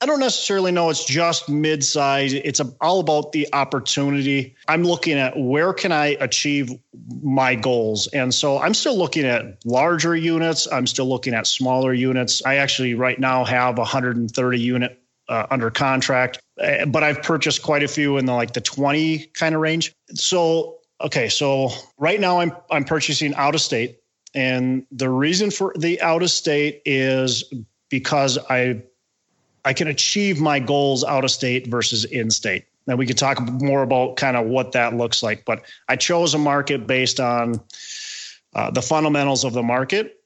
[0.00, 2.32] I don't necessarily know it's just mid-size.
[2.32, 4.54] It's all about the opportunity.
[4.68, 6.70] I'm looking at where can I achieve
[7.22, 8.06] my goals.
[8.08, 10.66] And so I'm still looking at larger units.
[10.70, 12.44] I'm still looking at smaller units.
[12.44, 17.62] I actually right now have a 130 unit uh, under contract, uh, but I've purchased
[17.62, 19.94] quite a few in the like the 20 kind of range.
[20.14, 24.00] So okay, so right now I'm I'm purchasing out of state,
[24.34, 27.44] and the reason for the out of state is
[27.88, 28.82] because I
[29.64, 32.64] I can achieve my goals out of state versus in state.
[32.86, 36.34] Now we could talk more about kind of what that looks like, but I chose
[36.34, 37.60] a market based on
[38.54, 40.20] uh, the fundamentals of the market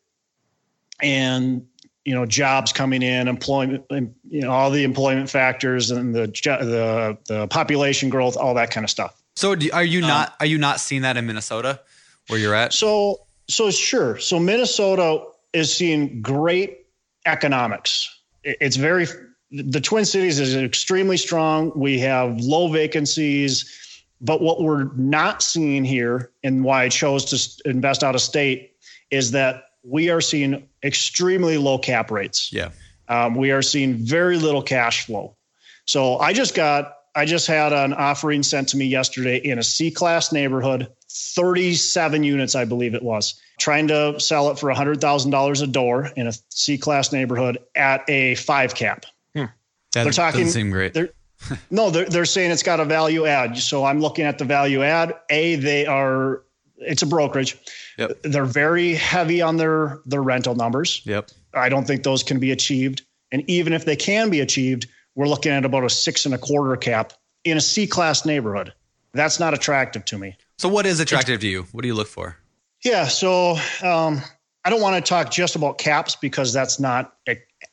[1.01, 1.67] and
[2.09, 7.18] you know jobs coming in, employment, you know all the employment factors and the the
[7.27, 9.23] the population growth, all that kind of stuff.
[9.37, 11.81] So do, are you um, not are you not seeing that in Minnesota
[12.29, 12.73] where you're at?
[12.73, 14.18] So so sure.
[14.18, 16.87] So Minnesota is seeing great
[17.27, 18.18] economics.
[18.42, 19.07] It's very
[19.51, 21.73] the Twin Cities is extremely strong.
[21.77, 27.68] We have low vacancies, but what we're not seeing here, and why I chose to
[27.71, 28.77] invest out of state,
[29.11, 32.53] is that we are seeing extremely low cap rates.
[32.53, 32.70] Yeah.
[33.09, 35.35] Um, we are seeing very little cash flow.
[35.87, 39.62] So I just got, I just had an offering sent to me yesterday in a
[39.62, 45.62] C class neighborhood, 37 units, I believe it was, trying to sell it for $100,000
[45.62, 49.07] a door in a C class neighborhood at a five cap.
[49.92, 50.92] That They're talking- doesn't seem great.
[50.92, 51.09] They're,
[51.70, 53.57] no, they're, they're saying it's got a value add.
[53.57, 55.14] So I'm looking at the value add.
[55.31, 56.42] A, they are,
[56.77, 57.57] it's a brokerage.
[57.99, 58.23] Yep.
[58.23, 61.03] They're very heavy on their, their rental numbers.
[61.05, 61.31] Yep.
[61.55, 63.03] I don't think those can be achieved.
[63.33, 66.39] And even if they can be achieved, we're looking at about a six and a
[66.39, 67.13] quarter cap
[67.45, 68.73] in a C class neighborhood.
[69.13, 70.37] That's not attractive to me.
[70.59, 71.67] So what is attractive to you?
[71.73, 72.37] What do you look for?
[72.85, 73.09] Yeah.
[73.09, 74.23] So um,
[74.65, 77.17] I don't want to talk just about caps because that's not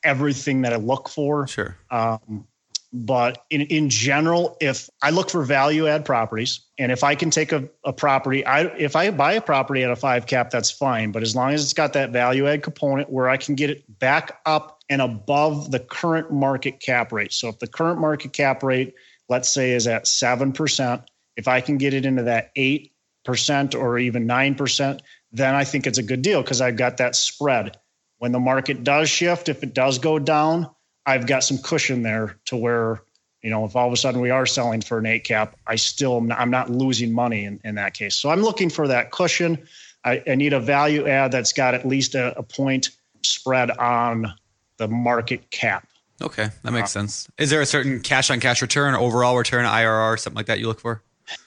[0.03, 1.47] everything that I look for.
[1.47, 1.77] Sure.
[1.91, 2.47] Um,
[2.95, 7.29] but in, in general, if I look for value add properties, and if I can
[7.29, 10.71] take a, a property, I if I buy a property at a five cap, that's
[10.71, 11.11] fine.
[11.11, 13.83] But as long as it's got that value add component where I can get it
[13.99, 17.33] back up and above the current market cap rate.
[17.33, 18.93] So if the current market cap rate,
[19.27, 21.01] let's say, is at seven percent,
[21.35, 22.93] if I can get it into that eight
[23.25, 25.01] percent or even nine percent,
[25.33, 27.77] then I think it's a good deal because I've got that spread.
[28.19, 30.69] When the market does shift, if it does go down,
[31.05, 33.01] I've got some cushion there to where,
[33.41, 35.75] you know, if all of a sudden we are selling for an eight cap, I
[35.75, 38.15] still not, I'm not losing money in, in that case.
[38.15, 39.67] So I'm looking for that cushion.
[40.03, 42.89] I, I need a value add that's got at least a, a point
[43.23, 44.33] spread on
[44.77, 45.87] the market cap.
[46.21, 47.27] Okay, that makes uh, sense.
[47.37, 50.67] Is there a certain cash on cash return, overall return, IRR, something like that you
[50.67, 51.01] look for?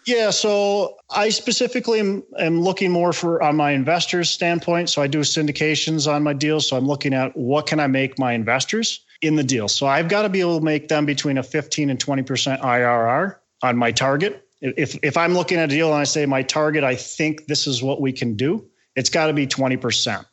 [0.04, 4.90] Yeah, so I specifically am, am, looking more for on my investors' standpoint.
[4.90, 6.68] So I do syndications on my deals.
[6.68, 9.68] So I'm looking at what can I make my investors in the deal.
[9.68, 13.36] So I've got to be able to make them between a 15 and 20% IRR
[13.62, 14.44] on my target.
[14.60, 17.66] If if I'm looking at a deal and I say my target, I think this
[17.66, 20.24] is what we can do, it's got to be 20%.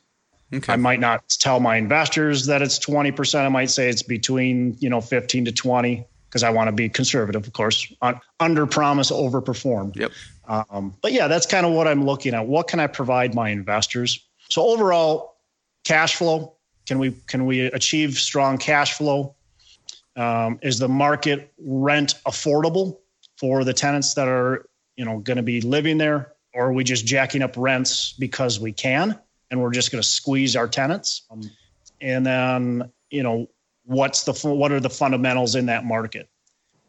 [0.53, 0.73] Okay.
[0.73, 3.45] I might not tell my investors that it's 20%.
[3.45, 6.89] I might say it's between, you know, 15 to 20 because I want to be
[6.89, 9.91] conservative, of course, on, under promise, over perform.
[9.95, 10.11] Yep.
[10.47, 12.45] Um, but yeah, that's kind of what I'm looking at.
[12.45, 14.23] What can I provide my investors?
[14.49, 15.37] So overall,
[15.83, 16.54] cash flow.
[16.85, 19.35] Can we can we achieve strong cash flow?
[20.15, 22.99] Um, is the market rent affordable
[23.37, 26.83] for the tenants that are you know going to be living there, or are we
[26.83, 29.19] just jacking up rents because we can,
[29.51, 31.23] and we're just going to squeeze our tenants?
[31.31, 31.49] Um,
[32.01, 33.47] and then you know
[33.85, 36.29] what's the what are the fundamentals in that market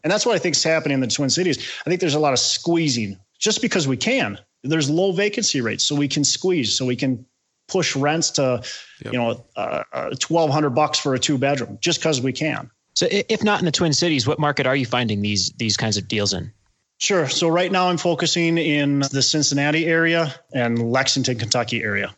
[0.04, 2.18] and that's what i think is happening in the twin cities i think there's a
[2.18, 6.76] lot of squeezing just because we can there's low vacancy rates so we can squeeze
[6.76, 7.24] so we can
[7.68, 8.62] push rents to
[9.04, 9.12] yep.
[9.12, 12.70] you know uh, uh, 1200 bucks for a two bedroom just because we can.
[12.94, 15.96] So if not in the twin cities what market are you finding these these kinds
[15.96, 16.52] of deals in?
[16.98, 17.28] Sure.
[17.28, 22.14] So right now i'm focusing in the cincinnati area and lexington kentucky area.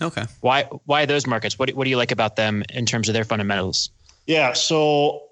[0.00, 0.24] Okay.
[0.40, 1.58] Why why those markets?
[1.58, 3.90] What, what do you like about them in terms of their fundamentals?
[4.26, 4.52] Yeah.
[4.52, 5.22] So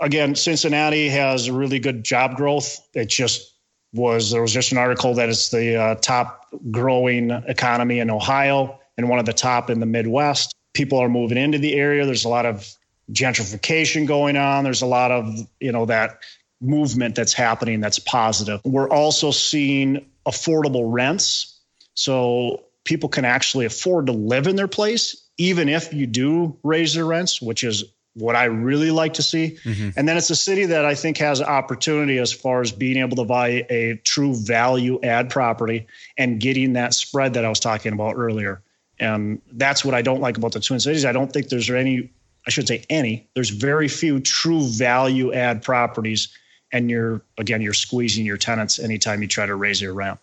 [0.00, 2.78] again, Cincinnati has really good job growth.
[2.94, 3.54] It just
[3.94, 8.78] was there was just an article that it's the uh, top growing economy in Ohio
[8.98, 10.54] and one of the top in the Midwest.
[10.74, 12.04] People are moving into the area.
[12.04, 12.70] There's a lot of
[13.10, 14.64] gentrification going on.
[14.64, 16.18] There's a lot of you know that
[16.60, 18.60] movement that's happening that's positive.
[18.64, 21.54] We're also seeing affordable rents.
[21.94, 26.94] So people can actually afford to live in their place, even if you do raise
[26.94, 27.84] their rents, which is
[28.14, 29.58] what I really like to see.
[29.64, 29.90] Mm-hmm.
[29.96, 33.16] And then it's a city that I think has opportunity as far as being able
[33.16, 37.92] to buy a true value add property and getting that spread that I was talking
[37.92, 38.62] about earlier.
[39.00, 41.04] And that's what I don't like about the Twin Cities.
[41.04, 42.10] I don't think there's any,
[42.46, 46.28] I should say any, there's very few true value add properties.
[46.72, 50.18] And you're, again, you're squeezing your tenants anytime you try to raise your rent.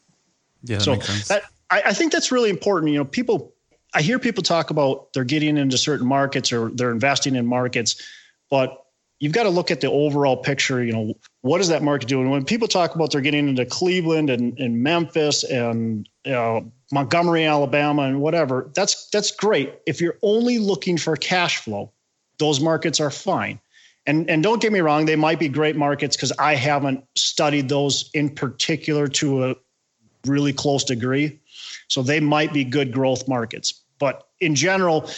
[0.64, 0.78] Yeah.
[0.78, 0.96] That so
[1.34, 2.92] that, I, I think that's really important.
[2.92, 3.54] You know, people
[3.96, 7.96] I hear people talk about they're getting into certain markets or they're investing in markets,
[8.50, 8.86] but
[9.20, 10.84] you've got to look at the overall picture.
[10.84, 12.30] You know, what is that market doing?
[12.30, 17.46] When people talk about they're getting into Cleveland and, and Memphis and you know, Montgomery,
[17.46, 19.74] Alabama, and whatever, that's that's great.
[19.86, 21.92] If you're only looking for cash flow,
[22.38, 23.60] those markets are fine.
[24.06, 27.70] And and don't get me wrong, they might be great markets because I haven't studied
[27.70, 29.56] those in particular to a
[30.26, 31.40] really close degree.
[31.88, 33.82] So they might be good growth markets.
[34.00, 35.10] But in general,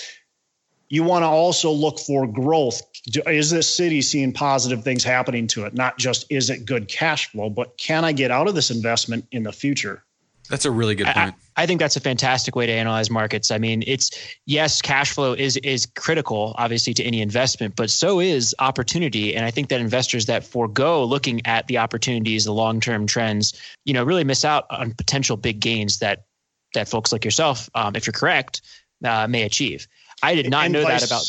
[0.89, 2.81] you want to also look for growth.
[3.25, 5.73] Is this city seeing positive things happening to it?
[5.73, 9.25] Not just is it good cash flow, but can I get out of this investment
[9.31, 10.03] in the future?
[10.49, 11.35] That's a really good point.
[11.55, 13.51] I, I, think that's a fantastic way to analyze markets.
[13.51, 14.11] I mean, it's
[14.45, 19.35] yes, cash flow is is critical, obviously, to any investment, but so is opportunity.
[19.35, 23.59] And I think that investors that forego looking at the opportunities, the long term trends,
[23.85, 26.25] you know, really miss out on potential big gains that
[26.73, 28.61] that folks like yourself, um, if you're correct,
[29.03, 29.87] uh, may achieve.
[30.23, 31.25] I did not and know vice, that about,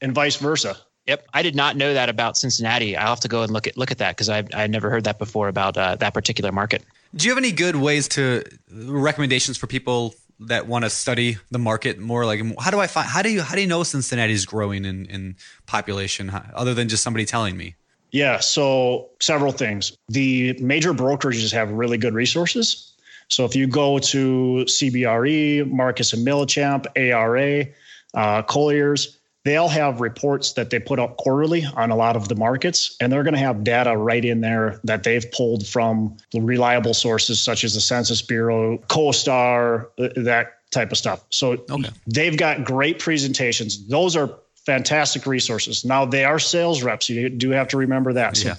[0.00, 0.76] and vice versa.
[1.06, 2.96] Yep, I did not know that about Cincinnati.
[2.96, 5.04] I'll have to go and look at look at that because I I never heard
[5.04, 6.84] that before about uh, that particular market.
[7.14, 11.58] Do you have any good ways to recommendations for people that want to study the
[11.58, 12.24] market more?
[12.24, 13.08] Like, how do I find?
[13.08, 16.88] How do you how do you know Cincinnati is growing in in population other than
[16.88, 17.74] just somebody telling me?
[18.12, 19.96] Yeah, so several things.
[20.08, 22.92] The major brokerages have really good resources.
[23.28, 27.66] So if you go to CBRE, Marcus and Millichap, ARA,
[28.14, 32.28] uh, Colliers, they all have reports that they put out quarterly on a lot of
[32.28, 36.16] the markets, and they're going to have data right in there that they've pulled from
[36.34, 41.24] reliable sources such as the Census Bureau, CoStar, uh, that type of stuff.
[41.30, 41.90] So okay.
[42.06, 43.88] they've got great presentations.
[43.88, 45.84] Those are fantastic resources.
[45.84, 47.08] Now they are sales reps.
[47.08, 48.36] You do have to remember that.
[48.36, 48.54] So, yeah.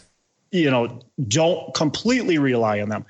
[0.51, 3.05] you know, don't completely rely on them.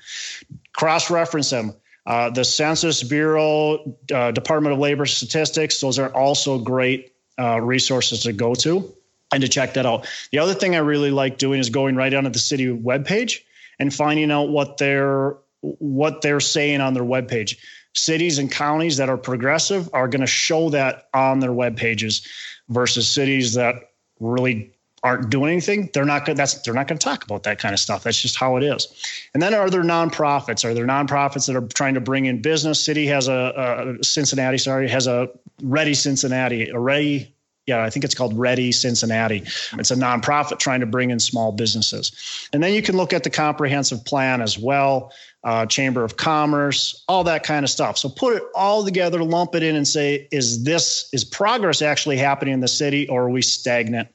[0.74, 1.74] Cross reference them.
[2.04, 8.22] Uh, the Census Bureau, uh, Department of Labor Statistics, those are also great uh, resources
[8.22, 8.92] to go to
[9.32, 10.06] and to check that out.
[10.30, 13.40] The other thing I really like doing is going right onto the city webpage
[13.78, 17.56] and finding out what they're what they're saying on their webpage.
[17.94, 22.26] Cities and counties that are progressive are going to show that on their web pages
[22.68, 23.76] versus cities that
[24.18, 24.72] really
[25.04, 26.36] aren't doing anything, they're not going.
[26.36, 28.04] That's they're not going to talk about that kind of stuff.
[28.04, 28.86] That's just how it is.
[29.34, 30.64] And then are there nonprofits?
[30.64, 32.82] Are there nonprofits that are trying to bring in business?
[32.82, 35.28] City has a, a Cincinnati, sorry, has a
[35.62, 37.28] REDI Cincinnati, a REDI.
[37.66, 39.44] Yeah, I think it's called REDI Cincinnati.
[39.74, 42.48] It's a nonprofit trying to bring in small businesses.
[42.52, 45.12] And then you can look at the comprehensive plan as well,
[45.44, 47.98] uh, Chamber of Commerce, all that kind of stuff.
[47.98, 52.16] So put it all together, lump it in, and say, is this is progress actually
[52.16, 54.08] happening in the city, or are we stagnant?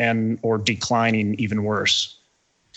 [0.00, 2.18] And or declining even worse.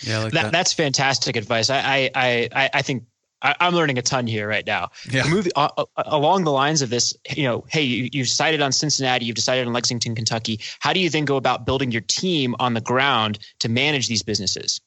[0.01, 1.69] Yeah, like that, that, that's fantastic advice.
[1.69, 3.05] I I I, I think
[3.41, 4.89] I, am learning a ton here right now.
[5.09, 5.27] Yeah.
[5.27, 8.71] Move, uh, uh, along the lines of this, you know, hey, you, you've decided on
[8.71, 10.59] Cincinnati, you've decided on Lexington, Kentucky.
[10.79, 14.23] How do you then go about building your team on the ground to manage these
[14.23, 14.81] businesses?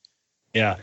[0.55, 0.77] Yeah,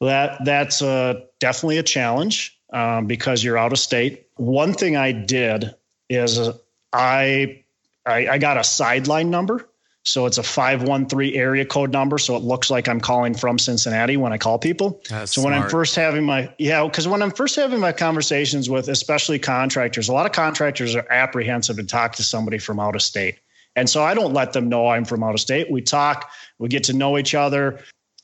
[0.00, 4.28] that that's uh, definitely a challenge um, because you're out of state.
[4.36, 5.74] One thing I did
[6.08, 6.56] is uh,
[6.92, 7.64] I,
[8.04, 9.68] I I got a sideline number
[10.06, 12.16] so it's a 513 area code number.
[12.16, 15.02] So it looks like I'm calling from Cincinnati when I call people.
[15.10, 18.70] That's so when I'm first having my, yeah, because when I'm first having my conversations
[18.70, 22.94] with especially contractors, a lot of contractors are apprehensive to talk to somebody from out
[22.94, 23.40] of state.
[23.74, 25.72] And so I don't let them know I'm from out of state.
[25.72, 27.80] We talk, we get to know each other.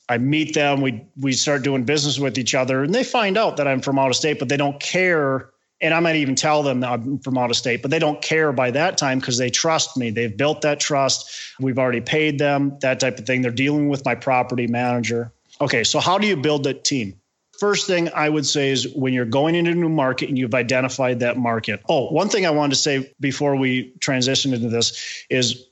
[0.08, 3.56] I meet them, we we start doing business with each other, and they find out
[3.56, 5.50] that I'm from out of state, but they don't care
[5.82, 8.22] and I might even tell them that I'm from out of state, but they don't
[8.22, 10.10] care by that time because they trust me.
[10.10, 11.28] They've built that trust.
[11.58, 13.42] We've already paid them, that type of thing.
[13.42, 15.32] They're dealing with my property manager.
[15.60, 17.18] Okay, so how do you build that team?
[17.58, 20.54] First thing I would say is when you're going into a new market and you've
[20.54, 21.82] identified that market.
[21.88, 25.66] Oh, one thing I wanted to say before we transition into this is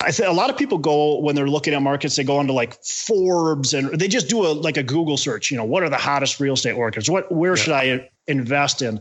[0.00, 2.52] I think a lot of people go when they're looking at markets, they go into
[2.52, 5.50] like Forbes and they just do a like a Google search.
[5.50, 7.08] You know, what are the hottest real estate markets?
[7.08, 7.62] What where yeah.
[7.62, 9.00] should I invest in?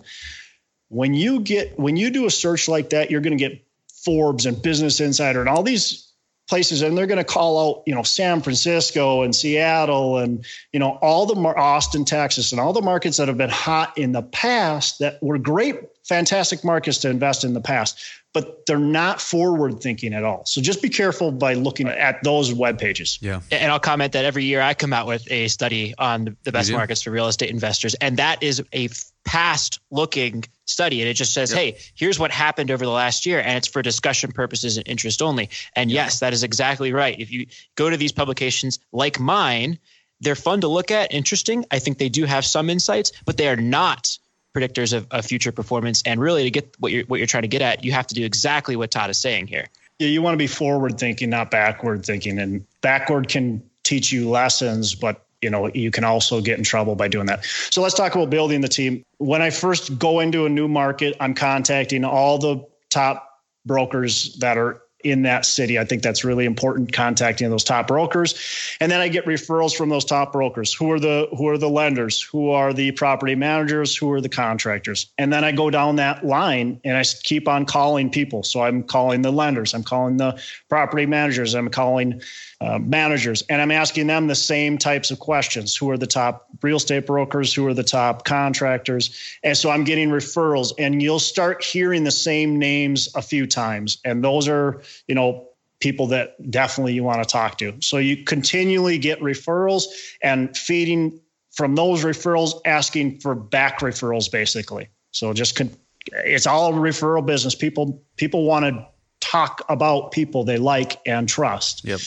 [0.94, 3.66] When you get when you do a search like that, you're going to get
[4.06, 6.10] Forbes and Business Insider and all these
[6.50, 10.80] places and they're going to call out you know san francisco and seattle and you
[10.80, 14.12] know all the mar- austin texas and all the markets that have been hot in
[14.12, 17.98] the past that were great fantastic markets to invest in the past
[18.34, 20.44] but they're not forward thinking at all.
[20.46, 23.20] So just be careful by looking at those web pages.
[23.22, 23.42] Yeah.
[23.52, 26.72] And i'll comment that every year i come out with a study on the best
[26.72, 28.90] markets for real estate investors and that is a
[29.24, 31.60] past looking study and it just says yep.
[31.60, 35.22] hey here's what happened over the last year and it's for discussion purposes and interest
[35.22, 35.50] only.
[35.76, 36.06] And yep.
[36.06, 37.20] yes that is exactly right.
[37.20, 39.80] If you go to these publications like mine
[40.22, 41.66] they're fun to look at interesting.
[41.70, 44.18] I think they do have some insights but they are not
[44.56, 46.04] predictors of, of future performance.
[46.06, 48.16] And really to get what you're what you're trying to get at you have to
[48.16, 49.68] do exactly what todd is saying here.
[50.00, 54.30] Yeah you want to be forward thinking not backward thinking and backward can teach you
[54.30, 57.94] lessons but you know you can also get in trouble by doing that so let's
[57.94, 62.04] talk about building the team when i first go into a new market i'm contacting
[62.04, 65.78] all the top brokers that are in that city.
[65.78, 68.36] I think that's really important contacting those top brokers.
[68.80, 70.74] And then I get referrals from those top brokers.
[70.74, 72.22] Who are the who are the lenders?
[72.22, 73.96] Who are the property managers?
[73.96, 75.12] Who are the contractors?
[75.18, 78.44] And then I go down that line and I keep on calling people.
[78.44, 82.22] So I'm calling the lenders, I'm calling the property managers, I'm calling
[82.62, 85.76] uh, managers, and I'm asking them the same types of questions.
[85.76, 87.54] Who are the top real estate brokers?
[87.54, 89.38] Who are the top contractors?
[89.44, 94.00] And so I'm getting referrals, and you'll start hearing the same names a few times.
[94.06, 97.74] And those are, you know, people that definitely you want to talk to.
[97.82, 99.84] So you continually get referrals
[100.22, 101.20] and feeding
[101.52, 104.88] from those referrals, asking for back referrals, basically.
[105.12, 105.76] So just con-
[106.08, 107.56] it's all referral business.
[107.56, 108.88] People people want to
[109.20, 111.86] talk about people they like and trust.
[111.86, 112.00] Yep.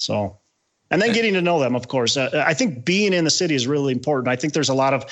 [0.00, 0.38] So,
[0.90, 2.16] and then getting to know them, of course.
[2.16, 4.28] Uh, I think being in the city is really important.
[4.28, 5.04] I think there's a lot of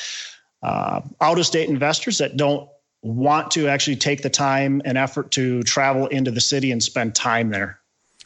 [0.63, 2.69] uh, out of state investors that don't
[3.03, 7.15] want to actually take the time and effort to travel into the city and spend
[7.15, 7.79] time there.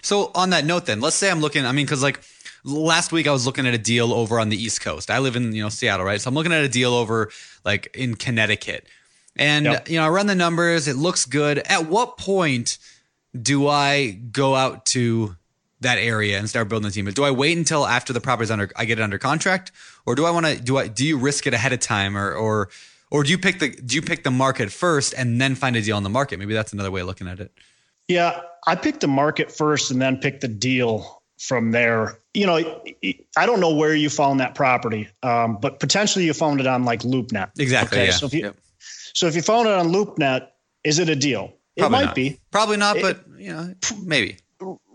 [0.02, 2.22] So, on that note, then, let's say I'm looking, I mean, because like
[2.64, 5.10] last week I was looking at a deal over on the East Coast.
[5.10, 6.20] I live in, you know, Seattle, right?
[6.20, 7.30] So I'm looking at a deal over
[7.64, 8.86] like in Connecticut.
[9.36, 9.88] And, yep.
[9.88, 11.58] you know, I run the numbers, it looks good.
[11.58, 12.78] At what point
[13.40, 15.36] do I go out to
[15.82, 17.04] that area and start building the team?
[17.04, 19.72] But Do I wait until after the property's under I get it under contract,
[20.06, 22.32] or do I want to do I do you risk it ahead of time, or
[22.32, 22.68] or
[23.10, 25.82] or do you pick the do you pick the market first and then find a
[25.82, 26.38] deal on the market?
[26.38, 27.52] Maybe that's another way of looking at it.
[28.08, 32.18] Yeah, I picked the market first and then pick the deal from there.
[32.34, 32.82] You know,
[33.36, 36.84] I don't know where you found that property, um, but potentially you found it on
[36.84, 37.50] like LoopNet.
[37.58, 37.98] Exactly.
[37.98, 38.12] Okay, yeah.
[38.12, 38.56] so if you yep.
[38.78, 40.48] so if you found it on LoopNet,
[40.84, 41.52] is it a deal?
[41.76, 42.14] Probably it might not.
[42.14, 42.40] be.
[42.50, 43.74] Probably not, It- but you know,
[44.04, 44.36] maybe.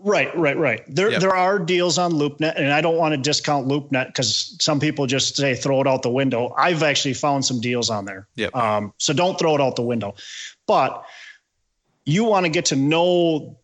[0.00, 0.82] Right, right, right.
[0.86, 1.20] There, Yep.
[1.20, 5.06] there are deals on LoopNet, and I don't want to discount LoopNet because some people
[5.06, 6.54] just say throw it out the window.
[6.56, 8.28] I've actually found some deals on there.
[8.36, 8.54] Yep.
[8.54, 10.14] Um, so don't throw it out the window.
[10.66, 11.04] But
[12.04, 13.58] you want to get to know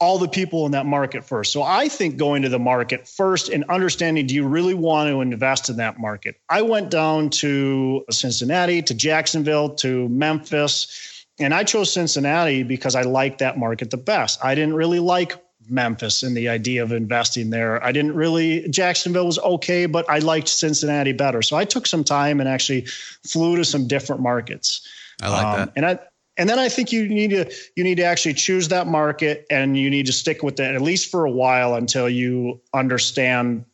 [0.00, 1.52] all the people in that market first.
[1.52, 5.20] So I think going to the market first and understanding do you really want to
[5.20, 6.36] invest in that market?
[6.48, 13.02] I went down to Cincinnati, to Jacksonville, to Memphis, and I chose Cincinnati because I
[13.02, 14.38] liked that market the best.
[14.44, 15.34] I didn't really like
[15.70, 17.82] Memphis and the idea of investing there.
[17.84, 21.42] I didn't really Jacksonville was okay, but I liked Cincinnati better.
[21.42, 22.86] So I took some time and actually
[23.26, 24.86] flew to some different markets.
[25.22, 25.72] I like Um, that.
[25.76, 25.98] And I
[26.36, 29.76] and then I think you need to you need to actually choose that market and
[29.76, 33.64] you need to stick with it at least for a while until you understand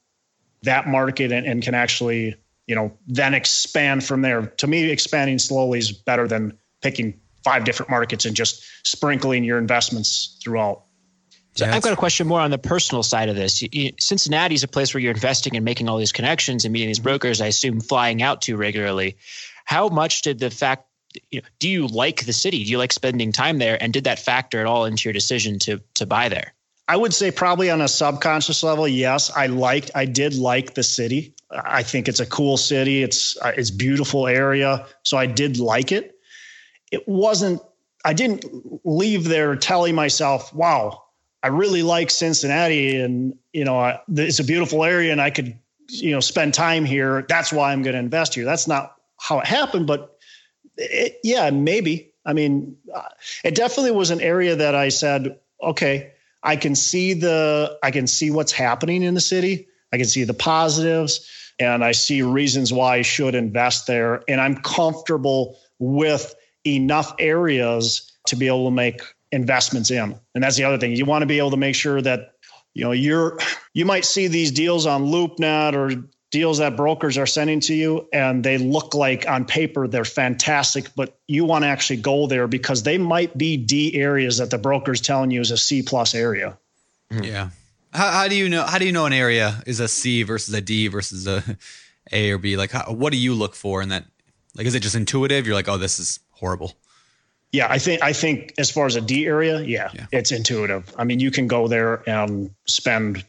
[0.63, 2.35] that market and, and can actually
[2.67, 4.47] you know then expand from there.
[4.47, 9.59] To me, expanding slowly is better than picking five different markets and just sprinkling your
[9.59, 10.85] investments throughout.
[11.55, 13.63] So Yeah, I've got a question more on the personal side of this.
[14.01, 16.99] Cincinnati is a place where you're investing and making all these connections and meeting these
[16.99, 17.41] brokers.
[17.41, 19.17] I assume flying out to regularly.
[19.65, 20.87] How much did the fact?
[21.31, 22.65] You know, do you like the city?
[22.65, 23.81] Do you like spending time there?
[23.81, 26.55] And did that factor at all into your decision to to buy there?
[26.89, 30.83] I would say probably on a subconscious level, yes, I liked, I did like the
[30.83, 31.35] city.
[31.51, 33.03] I think it's a cool city.
[33.03, 36.19] It's uh, it's beautiful area, so I did like it.
[36.91, 37.63] It wasn't.
[38.05, 38.45] I didn't
[38.85, 41.04] leave there telling myself, "Wow,
[41.45, 45.55] I really like Cincinnati, and you know, I, it's a beautiful area, and I could,
[45.89, 47.27] you know, spend time here.
[47.29, 50.17] That's why I'm going to invest here." That's not how it happened, but
[50.79, 52.15] it, yeah, maybe.
[52.25, 53.03] I mean, uh,
[53.45, 58.07] it definitely was an area that I said, okay, I can see the, I can
[58.07, 59.69] see what's happening in the city.
[59.93, 61.29] I can see the positives,
[61.59, 64.23] and I see reasons why I should invest there.
[64.29, 66.35] And I'm comfortable with
[66.67, 69.03] enough areas to be able to make
[69.35, 70.19] investments in.
[70.35, 70.97] And that's the other thing.
[70.97, 72.35] You want to be able to make sure that
[72.73, 73.39] you know you're
[73.73, 78.09] you might see these deals on LoopNet or deals that brokers are sending to you
[78.13, 82.49] and they look like on paper they're fantastic but you want to actually go there
[82.49, 86.13] because they might be d areas that the broker's telling you is a c plus
[86.13, 86.59] area
[87.13, 87.23] hmm.
[87.23, 87.51] Yeah.
[87.95, 88.65] How, how do you know?
[88.65, 91.43] How do you know an area is a C versus a D versus a
[92.13, 92.57] A or B?
[92.57, 94.05] Like, how, what do you look for in that?
[94.57, 95.47] Like, is it just intuitive?
[95.47, 96.73] You're like, oh, this is horrible.
[97.55, 100.07] Yeah i think i think as far as a d area yeah, Yeah.
[100.13, 100.93] it's intuitive.
[100.99, 103.25] I mean you can go there and spend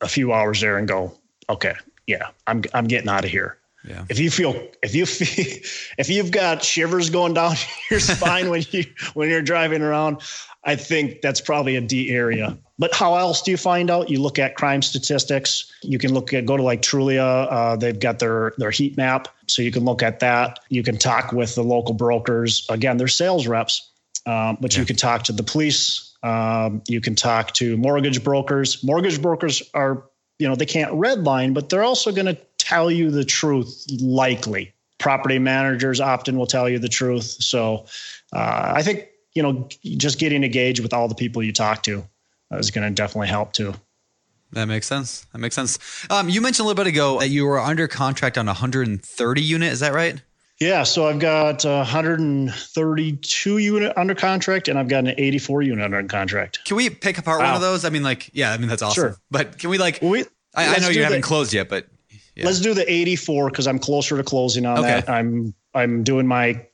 [0.00, 1.12] a few hours there and go
[1.48, 1.74] okay
[2.06, 3.56] yeah i'm i'm getting out of here.
[3.88, 4.04] Yeah.
[4.10, 4.52] if you feel
[4.82, 5.46] if you feel
[5.98, 7.54] if you've got shivers going down
[7.90, 10.20] your spine when you when you're driving around
[10.64, 12.58] i think that's probably a d area.
[12.80, 14.08] But how else do you find out?
[14.08, 15.70] You look at crime statistics.
[15.82, 17.46] You can look at go to like trulia.
[17.52, 20.60] Uh, they've got their their heat map so you can look at that.
[20.68, 22.66] You can talk with the local brokers.
[22.68, 23.90] Again they're sales reps
[24.26, 26.14] um, but you can talk to the police.
[26.22, 28.84] Um, you can talk to mortgage brokers.
[28.84, 30.04] Mortgage brokers are
[30.38, 34.72] you know they can't redline but they're also going to tell you the truth likely.
[34.98, 37.24] Property managers often will tell you the truth.
[37.24, 37.86] So
[38.32, 42.04] uh, i think you know just getting engaged with all the people you talk to
[42.52, 43.74] is going to definitely help too
[44.52, 45.26] That makes sense.
[45.32, 45.78] That makes sense.
[46.10, 49.72] Um, you mentioned a little bit ago that you were under contract on 130 unit.
[49.72, 50.20] Is that right?
[50.62, 56.02] yeah so i've got 132 unit under contract and i've got an 84 unit under
[56.04, 57.84] contract Can we pick apart one of those?
[57.86, 59.02] I mean, like, yeah, I mean that's awesome.
[59.02, 59.16] Sure.
[59.30, 60.00] But can we like?
[60.02, 60.24] we,
[60.54, 61.86] I, I know you haven't closed yet, but
[62.36, 62.44] yeah.
[62.44, 64.88] Let's do the 84 because I'm closer to closing on Okay.
[65.00, 65.08] that.
[65.08, 66.66] I'm I'm doing my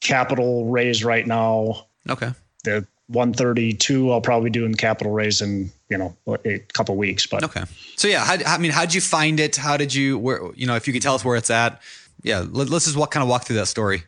[0.00, 1.86] capital raise right now.
[2.08, 2.30] okay.
[2.64, 7.26] The 132 I'll probably do in capital raise in you know a couple weeks.
[7.26, 7.64] But Okay.
[7.96, 9.56] So yeah, how, I mean, how did you find it?
[9.56, 11.82] How did you where you know if you could tell us where it's at?
[12.22, 14.04] Yeah, let, us just walk kind of walk through that story.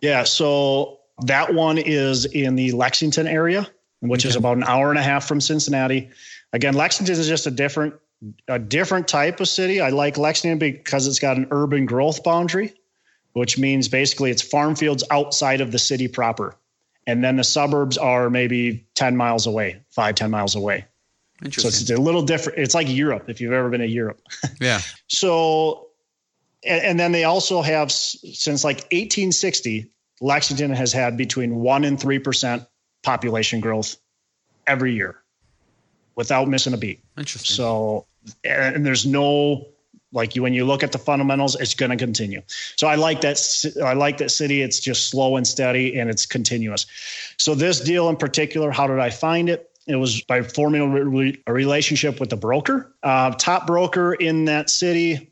[0.00, 3.66] yeah, so that one is in the Lexington area,
[4.00, 6.08] which is about an hour and a half from Cincinnati.
[6.52, 7.94] Again, Lexington is just a different
[8.48, 9.80] a different type of city.
[9.80, 12.74] I like Lexington because it's got an urban growth boundary,
[13.34, 16.56] which means basically it's farm fields outside of the city proper.
[17.06, 20.86] And then the suburbs are maybe 10 miles away, five, 10 miles away.
[21.50, 22.58] So it's a little different.
[22.58, 24.20] It's like Europe, if you've ever been to Europe.
[24.60, 24.80] yeah.
[25.08, 25.88] So,
[26.64, 29.90] and, and then they also have since like 1860,
[30.20, 32.66] Lexington has had between one and three percent
[33.02, 33.96] population growth
[34.66, 35.22] every year
[36.16, 37.04] without missing a beat.
[37.18, 37.54] Interesting.
[37.54, 38.06] So,
[38.42, 39.68] and there's no
[40.16, 42.42] like you when you look at the fundamentals, it's going to continue.
[42.74, 43.38] So I like that.
[43.84, 44.62] I like that city.
[44.62, 46.86] It's just slow and steady, and it's continuous.
[47.36, 49.70] So this deal in particular, how did I find it?
[49.86, 54.46] It was by forming a, re- a relationship with the broker, uh, top broker in
[54.46, 55.30] that city.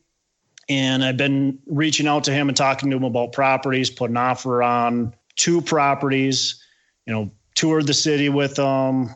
[0.69, 4.17] And I've been reaching out to him and talking to him about properties, put an
[4.17, 6.63] offer on two properties,
[7.07, 9.15] you know, toured the city with them,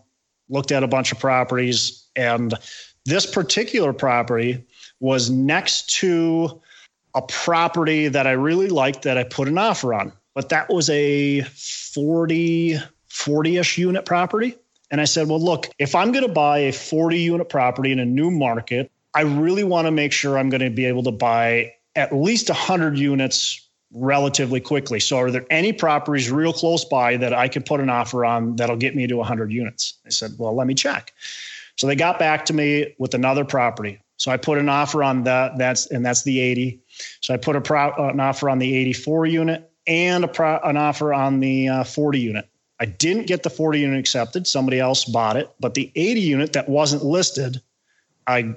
[0.48, 2.06] looked at a bunch of properties.
[2.16, 2.52] And
[3.04, 4.66] this particular property
[5.00, 6.60] was next to
[7.14, 10.12] a property that I really liked that I put an offer on.
[10.34, 12.78] But that was a 40,
[13.08, 14.56] 40 ish unit property.
[14.90, 17.98] And I said, well, look, if I'm going to buy a 40 unit property in
[17.98, 21.10] a new market, I really want to make sure I'm going to be able to
[21.10, 25.00] buy at least 100 units relatively quickly.
[25.00, 28.56] So, are there any properties real close by that I could put an offer on
[28.56, 29.94] that'll get me to 100 units?
[30.06, 31.12] I said, well, let me check.
[31.76, 34.00] So they got back to me with another property.
[34.18, 35.56] So I put an offer on that.
[35.56, 36.80] That's and that's the 80.
[37.20, 40.76] So I put a pro, an offer on the 84 unit and a pro, an
[40.76, 42.48] offer on the uh, 40 unit.
[42.80, 44.46] I didn't get the 40 unit accepted.
[44.46, 47.62] Somebody else bought it, but the 80 unit that wasn't listed,
[48.26, 48.54] I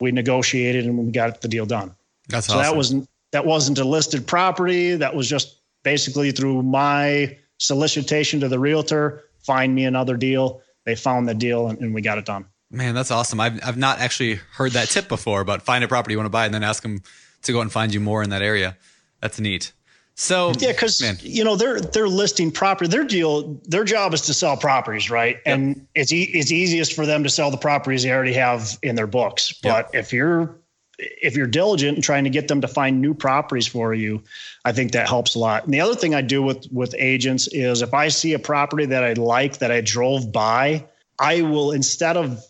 [0.00, 1.94] we negotiated and we got the deal done.
[2.28, 2.62] That's so awesome.
[2.62, 4.96] that wasn't that wasn't a listed property.
[4.96, 10.62] That was just basically through my solicitation to the realtor, find me another deal.
[10.84, 12.46] They found the deal and, and we got it done.
[12.70, 13.40] Man, that's awesome.
[13.40, 16.30] I've I've not actually heard that tip before, but find a property you want to
[16.30, 17.02] buy and then ask them
[17.42, 18.76] to go and find you more in that area.
[19.20, 19.72] That's neat.
[20.14, 22.88] So yeah, because you know they're they're listing property.
[22.88, 25.36] Their deal, their job is to sell properties, right?
[25.36, 25.42] Yep.
[25.46, 28.96] And it's e- it's easiest for them to sell the properties they already have in
[28.96, 29.52] their books.
[29.62, 30.04] But yep.
[30.04, 30.54] if you're
[30.98, 34.22] if you're diligent and trying to get them to find new properties for you,
[34.64, 35.64] I think that helps a lot.
[35.64, 38.84] And the other thing I do with with agents is if I see a property
[38.86, 40.84] that I like that I drove by,
[41.18, 42.44] I will instead of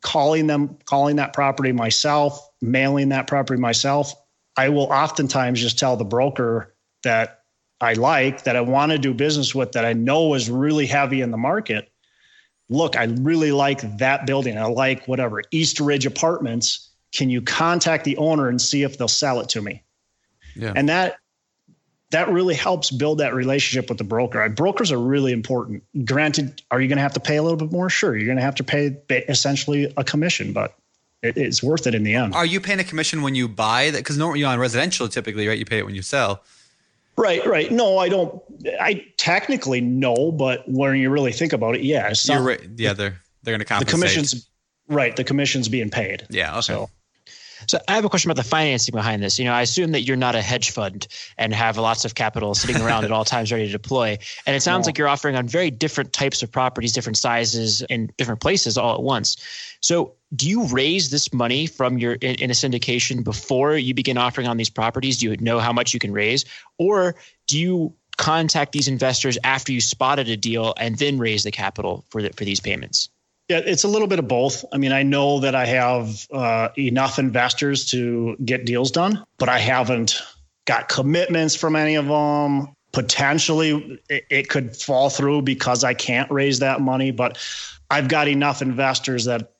[0.00, 4.14] calling them calling that property myself, mailing that property myself,
[4.56, 6.74] I will oftentimes just tell the broker
[7.04, 7.42] that
[7.80, 11.20] I like, that I want to do business with, that I know is really heavy
[11.20, 11.90] in the market.
[12.68, 14.58] Look, I really like that building.
[14.58, 16.90] I like whatever East Ridge Apartments.
[17.14, 19.82] Can you contact the owner and see if they'll sell it to me?
[20.56, 20.72] Yeah.
[20.74, 21.18] And that
[22.10, 24.48] that really helps build that relationship with the broker.
[24.48, 25.82] Brokers are really important.
[26.04, 27.90] Granted, are you going to have to pay a little bit more?
[27.90, 28.96] Sure, you're going to have to pay
[29.28, 30.74] essentially a commission, but
[31.22, 32.34] it, it's worth it in the end.
[32.34, 33.98] Are you paying a commission when you buy that?
[33.98, 36.42] Because normally on residential, typically, right, you pay it when you sell.
[37.16, 37.70] Right, right.
[37.70, 38.40] No, I don't.
[38.80, 42.60] I technically no, but when you really think about it, yeah, You're right.
[42.76, 43.86] Yeah, they're they're going to compensate.
[43.88, 44.48] The commissions,
[44.86, 45.16] right?
[45.16, 46.26] The commission's being paid.
[46.30, 46.52] Yeah.
[46.52, 46.60] Okay.
[46.60, 46.90] So,
[47.66, 49.38] so I have a question about the financing behind this.
[49.38, 51.06] You know, I assume that you're not a hedge fund
[51.36, 54.18] and have lots of capital sitting around at all times ready to deploy.
[54.46, 54.88] And it sounds no.
[54.88, 58.94] like you're offering on very different types of properties, different sizes, in different places all
[58.94, 59.36] at once.
[59.80, 64.18] So do you raise this money from your in, in, a syndication before you begin
[64.18, 65.18] offering on these properties?
[65.18, 66.44] Do you know how much you can raise,
[66.78, 67.14] or
[67.46, 72.04] do you contact these investors after you spotted a deal and then raise the capital
[72.10, 73.08] for the, for these payments?
[73.48, 74.64] Yeah, it's a little bit of both.
[74.72, 79.48] I mean, I know that I have uh, enough investors to get deals done, but
[79.48, 80.20] I haven't
[80.66, 82.74] got commitments from any of them.
[82.92, 87.38] Potentially, it, it could fall through because I can't raise that money, but
[87.90, 89.54] I've got enough investors that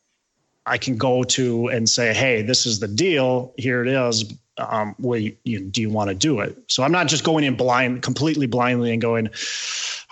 [0.67, 3.55] I can go to and say, "Hey, this is the deal.
[3.57, 4.25] Here it is.
[4.59, 7.45] Um, will you, you, do you want to do it?" So I'm not just going
[7.45, 9.29] in blind, completely blindly, and going,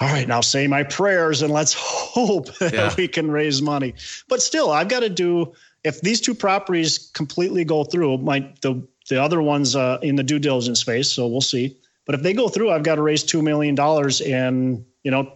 [0.00, 2.68] "All right, now say my prayers and let's hope yeah.
[2.68, 3.94] that we can raise money."
[4.28, 5.52] But still, I've got to do.
[5.84, 10.22] If these two properties completely go through, my the the other ones uh, in the
[10.22, 11.76] due diligence phase, so we'll see.
[12.06, 15.32] But if they go through, I've got to raise two million dollars in you know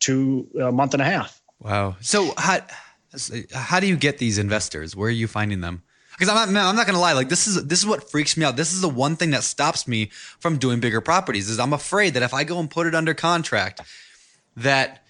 [0.00, 1.40] two a month and a half.
[1.60, 1.96] Wow.
[2.00, 2.60] So how
[3.52, 4.96] how do you get these investors?
[4.96, 5.82] Where are you finding them?
[6.12, 7.12] Because I'm not, I'm not gonna lie.
[7.12, 8.56] Like this is this is what freaks me out.
[8.56, 10.06] This is the one thing that stops me
[10.38, 11.48] from doing bigger properties.
[11.48, 13.80] Is I'm afraid that if I go and put it under contract,
[14.56, 15.04] that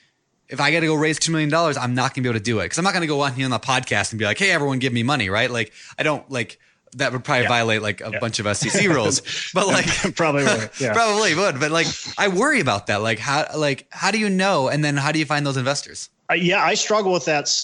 [0.49, 2.45] if I got to go raise two million dollars, I'm not gonna be able to
[2.45, 2.65] do it.
[2.65, 4.79] Because I'm not gonna go on here on the podcast and be like, "Hey, everyone,
[4.79, 5.51] give me money," right?
[5.51, 6.59] Like I don't like
[6.97, 7.49] that would probably yeah.
[7.49, 8.19] violate like a yeah.
[8.19, 9.23] bunch of SEC rules.
[9.55, 10.71] But like probably would.
[10.81, 10.93] Yeah.
[10.93, 11.59] probably would.
[11.59, 11.87] But like
[12.19, 13.03] I worry about that.
[13.03, 14.69] Like how like how do you know?
[14.69, 16.11] And then how do you find those investors?
[16.31, 17.55] Uh, yeah, I struggle with that.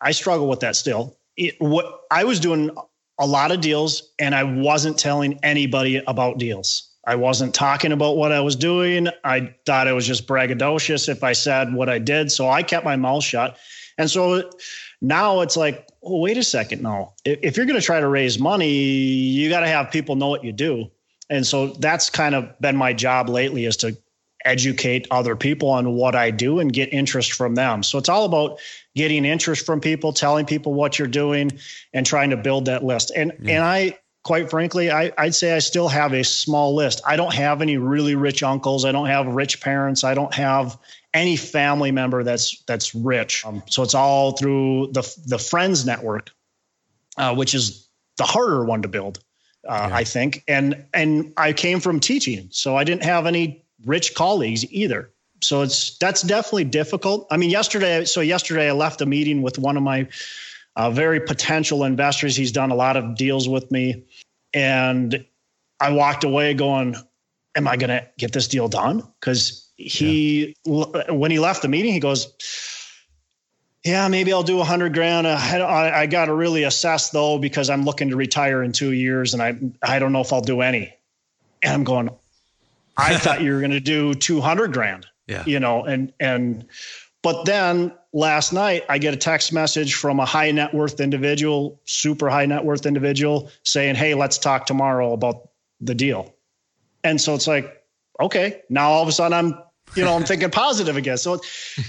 [0.00, 1.16] I struggle with that still.
[1.40, 2.70] It, what I was doing
[3.18, 6.90] a lot of deals, and I wasn't telling anybody about deals.
[7.06, 9.08] I wasn't talking about what I was doing.
[9.24, 12.30] I thought it was just braggadocious if I said what I did.
[12.30, 13.58] So I kept my mouth shut.
[13.98, 14.50] And so
[15.00, 16.82] now it's like, oh, wait a second.
[16.82, 20.28] No, if you're going to try to raise money, you got to have people know
[20.28, 20.90] what you do.
[21.30, 23.96] And so that's kind of been my job lately is to
[24.44, 27.82] educate other people on what I do and get interest from them.
[27.82, 28.58] So it's all about
[28.94, 31.52] getting interest from people, telling people what you're doing,
[31.92, 33.12] and trying to build that list.
[33.14, 33.54] And yeah.
[33.54, 37.00] and I quite frankly, I, I'd say I still have a small list.
[37.06, 38.84] I don't have any really rich uncles.
[38.84, 40.04] I don't have rich parents.
[40.04, 40.78] I don't have
[41.14, 43.44] any family member that's that's rich.
[43.44, 46.30] Um, so it's all through the the friends network,
[47.16, 49.18] uh, which is the harder one to build,
[49.68, 49.96] uh, yeah.
[49.96, 50.44] I think.
[50.46, 55.10] And and I came from teaching, so I didn't have any rich colleagues either.
[55.42, 57.26] So it's that's definitely difficult.
[57.30, 60.06] I mean, yesterday, so yesterday I left a meeting with one of my
[60.76, 62.36] uh, very potential investors.
[62.36, 64.04] He's done a lot of deals with me,
[64.52, 65.24] and
[65.80, 66.94] I walked away going,
[67.56, 71.10] "Am I going to get this deal done?" Because he yeah.
[71.10, 72.32] when he left the meeting, he goes,
[73.82, 75.26] "Yeah, maybe I'll do a hundred grand.
[75.26, 79.32] I, I got to really assess though because I'm looking to retire in two years,
[79.32, 80.94] and I I don't know if I'll do any."
[81.62, 82.08] And I'm going,
[83.00, 86.66] "I thought you were going to do two hundred grand." Yeah, you know, and and
[87.22, 91.80] but then last night I get a text message from a high net worth individual,
[91.84, 96.34] super high net worth individual, saying, "Hey, let's talk tomorrow about the deal."
[97.02, 97.82] And so it's like,
[98.20, 99.58] okay, now all of a sudden I'm
[99.94, 101.18] you know, I'm thinking positive again.
[101.18, 101.40] So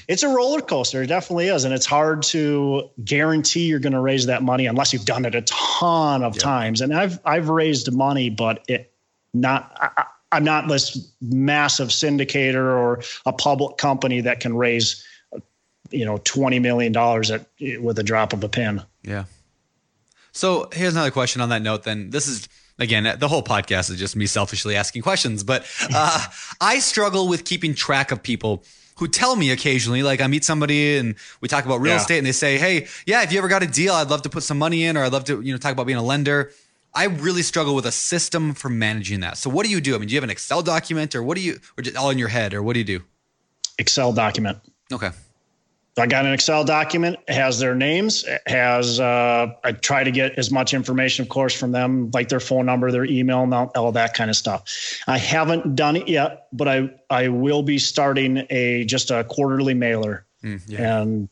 [0.07, 1.03] it's a roller coaster.
[1.03, 1.65] It definitely is.
[1.65, 5.35] And it's hard to guarantee you're going to raise that money unless you've done it
[5.35, 6.81] a ton of times.
[6.81, 8.91] And I've, I've raised money, but it
[9.33, 15.05] not, I, I'm not this massive syndicator or a public company that can raise,
[15.89, 18.81] you know, $20 million at, with a drop of a pin.
[19.03, 19.25] Yeah.
[20.31, 21.83] So here's another question on that note.
[21.83, 22.47] Then this is
[22.79, 26.25] again, the whole podcast is just me selfishly asking questions, but uh,
[26.61, 28.63] I struggle with keeping track of people
[28.97, 32.01] who tell me occasionally, like I meet somebody and we talk about real yeah.
[32.01, 34.29] estate and they say, Hey, yeah, if you ever got a deal, I'd love to
[34.29, 36.51] put some money in, or I'd love to, you know, talk about being a lender.
[36.93, 39.37] I really struggle with a system for managing that.
[39.37, 39.95] So what do you do?
[39.95, 42.09] I mean, do you have an Excel document or what do you, or just all
[42.09, 43.01] in your head or what do you do?
[43.77, 44.57] Excel document.
[44.91, 45.11] Okay.
[45.97, 47.17] I got an Excel document.
[47.27, 48.23] It has their names.
[48.23, 52.29] It has uh, I try to get as much information, of course, from them, like
[52.29, 54.63] their phone number, their email, and all that kind of stuff.
[55.07, 59.73] I haven't done it yet, but I I will be starting a just a quarterly
[59.73, 61.01] mailer, mm, yeah.
[61.01, 61.29] and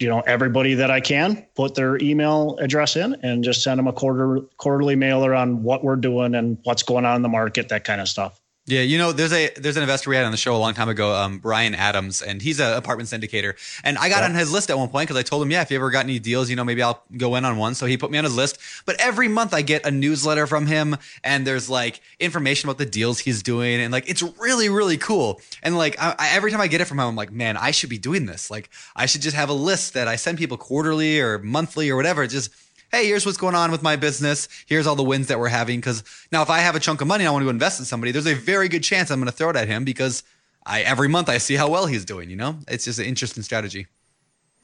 [0.00, 3.86] you know everybody that I can put their email address in and just send them
[3.86, 7.68] a quarter quarterly mailer on what we're doing and what's going on in the market,
[7.68, 8.39] that kind of stuff.
[8.70, 10.74] Yeah, you know, there's a there's an investor we had on the show a long
[10.74, 13.54] time ago, um, Brian Adams, and he's an apartment syndicator.
[13.82, 15.70] And I got on his list at one point because I told him, yeah, if
[15.72, 17.74] you ever got any deals, you know, maybe I'll go in on one.
[17.74, 18.58] So he put me on his list.
[18.86, 22.86] But every month I get a newsletter from him, and there's like information about the
[22.86, 25.40] deals he's doing, and like it's really really cool.
[25.64, 27.72] And like I, I, every time I get it from him, I'm like, man, I
[27.72, 28.52] should be doing this.
[28.52, 31.96] Like I should just have a list that I send people quarterly or monthly or
[31.96, 32.24] whatever.
[32.28, 32.50] Just
[32.90, 34.48] hey, here's what's going on with my business.
[34.66, 35.80] Here's all the wins that we're having.
[35.80, 37.86] Because now, if I have a chunk of money and I want to invest in
[37.86, 40.22] somebody, there's a very good chance I'm going to throw it at him because
[40.66, 42.30] I every month I see how well he's doing.
[42.30, 43.86] You know, it's just an interesting strategy.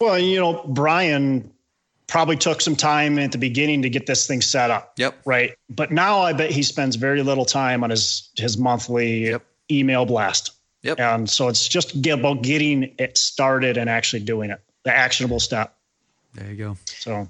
[0.01, 1.51] Well, you know, Brian
[2.07, 4.93] probably took some time at the beginning to get this thing set up.
[4.97, 5.17] Yep.
[5.25, 5.57] Right.
[5.71, 9.45] But now I bet he spends very little time on his his monthly yep.
[9.71, 10.53] email blast.
[10.83, 11.01] Yep.
[11.01, 15.75] And so it's just about getting it started and actually doing it, the actionable step.
[16.35, 16.77] There you go.
[16.85, 17.29] So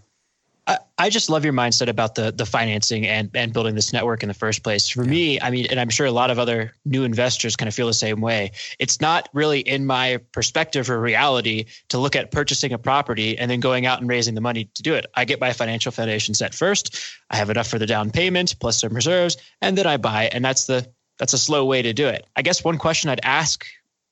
[0.66, 4.22] I, I just love your mindset about the the financing and and building this network
[4.22, 4.88] in the first place.
[4.88, 5.10] For yeah.
[5.10, 7.86] me, I mean, and I'm sure a lot of other new investors kind of feel
[7.86, 8.52] the same way.
[8.78, 13.50] It's not really in my perspective or reality to look at purchasing a property and
[13.50, 15.06] then going out and raising the money to do it.
[15.14, 16.98] I get my financial foundation set first.
[17.30, 20.30] I have enough for the down payment plus some reserves, and then I buy.
[20.32, 20.86] And that's the
[21.18, 22.26] that's a slow way to do it.
[22.36, 23.64] I guess one question I'd ask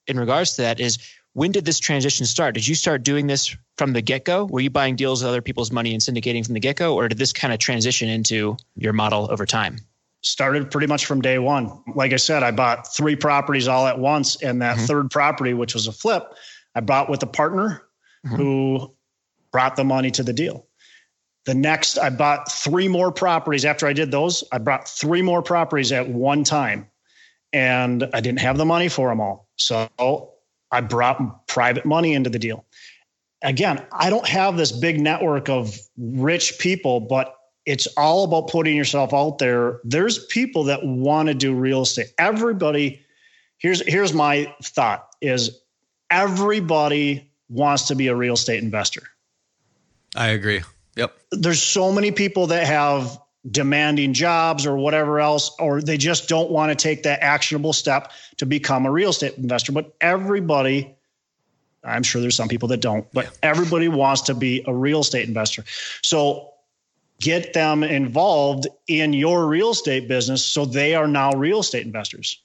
[0.07, 0.99] in regards to that is
[1.35, 2.55] when did this transition start?
[2.55, 4.47] Did you start doing this from the get go?
[4.47, 7.09] Were you buying deals with other people's money and syndicating from the get go, or
[7.09, 9.79] did this kind of transition into your model over time?
[10.23, 11.83] Started pretty much from day one.
[11.95, 14.87] Like I said, I bought three properties all at once, and that mm-hmm.
[14.87, 16.33] third property, which was a flip,
[16.75, 17.83] I bought with a partner
[18.25, 18.37] mm-hmm.
[18.37, 18.95] who
[19.53, 20.67] brought the money to the deal.
[21.47, 24.45] The next, I bought three more properties after I did those.
[24.51, 26.87] I bought three more properties at one time,
[27.53, 29.49] and I didn't have the money for them all.
[29.57, 29.89] So
[30.75, 32.65] I brought private money into the deal.
[33.43, 38.77] Again, I don't have this big network of rich people, but it's all about putting
[38.77, 39.81] yourself out there.
[39.85, 42.09] There's people that want to do real estate.
[42.19, 43.01] Everybody,
[43.59, 45.61] here's here's my thought is
[46.11, 49.03] everybody wants to be a real estate investor.
[50.17, 50.63] I agree.
[50.97, 51.17] Yep.
[51.33, 53.19] There's so many people that have
[53.51, 58.13] demanding jobs or whatever else, or they just don't want to take that actionable step
[58.39, 59.73] to become a real estate investor.
[59.73, 60.95] But everybody,
[61.83, 63.31] I'm sure there's some people that don't, but yeah.
[63.43, 65.65] everybody wants to be a real estate investor.
[66.03, 66.51] So
[67.21, 72.43] get them involved in your real estate business so they are now real estate investors.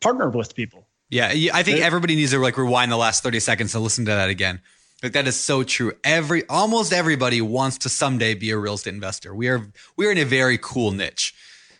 [0.00, 0.86] Partner with people.
[1.10, 4.12] Yeah, I think everybody needs to like rewind the last 30 seconds to listen to
[4.12, 4.60] that again.
[5.02, 5.92] Like that is so true.
[6.04, 9.34] Every almost everybody wants to someday be a real estate investor.
[9.34, 11.34] We are we are in a very cool niche.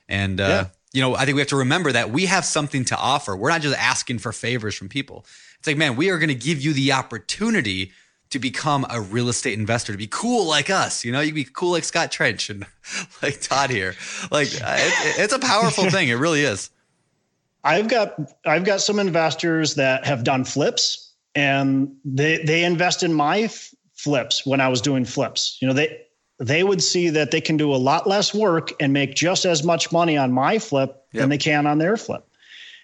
[0.09, 0.67] And uh, yeah.
[0.93, 3.37] you know, I think we have to remember that we have something to offer.
[3.37, 5.27] We're not just asking for favors from people.
[5.59, 7.93] It's like, man, we are going to give you the opportunity
[8.31, 11.05] to become a real estate investor, to be cool like us.
[11.05, 12.65] You know, you can be cool like Scott Trench and
[13.23, 13.95] like Todd here.
[14.31, 16.09] Like it, it's a powerful thing.
[16.09, 16.71] It really is.
[17.63, 18.15] I've got
[18.47, 23.75] I've got some investors that have done flips and they they invest in my f-
[23.95, 25.59] flips when I was doing flips.
[25.61, 26.03] You know, they
[26.39, 29.63] they would see that they can do a lot less work and make just as
[29.63, 31.21] much money on my flip yep.
[31.21, 32.27] than they can on their flip.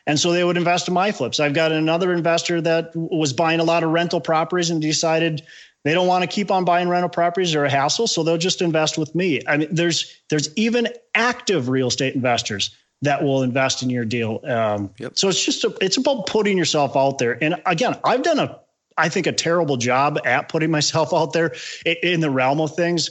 [0.07, 1.41] And so they would invest in my flips.
[1.41, 5.43] I've got another investor that was buying a lot of rental properties and decided
[5.83, 8.63] they don't want to keep on buying rental properties or a hassle, so they'll just
[8.63, 9.41] invest with me.
[9.49, 12.71] I mean, there's there's even active real estate investors
[13.03, 14.41] that will invest in your deal.
[14.45, 15.19] Um, yep.
[15.19, 17.43] So it's just a, it's about putting yourself out there.
[17.43, 18.59] And again, I've done a
[18.99, 23.11] I think a terrible job at putting myself out there in, the realm of things,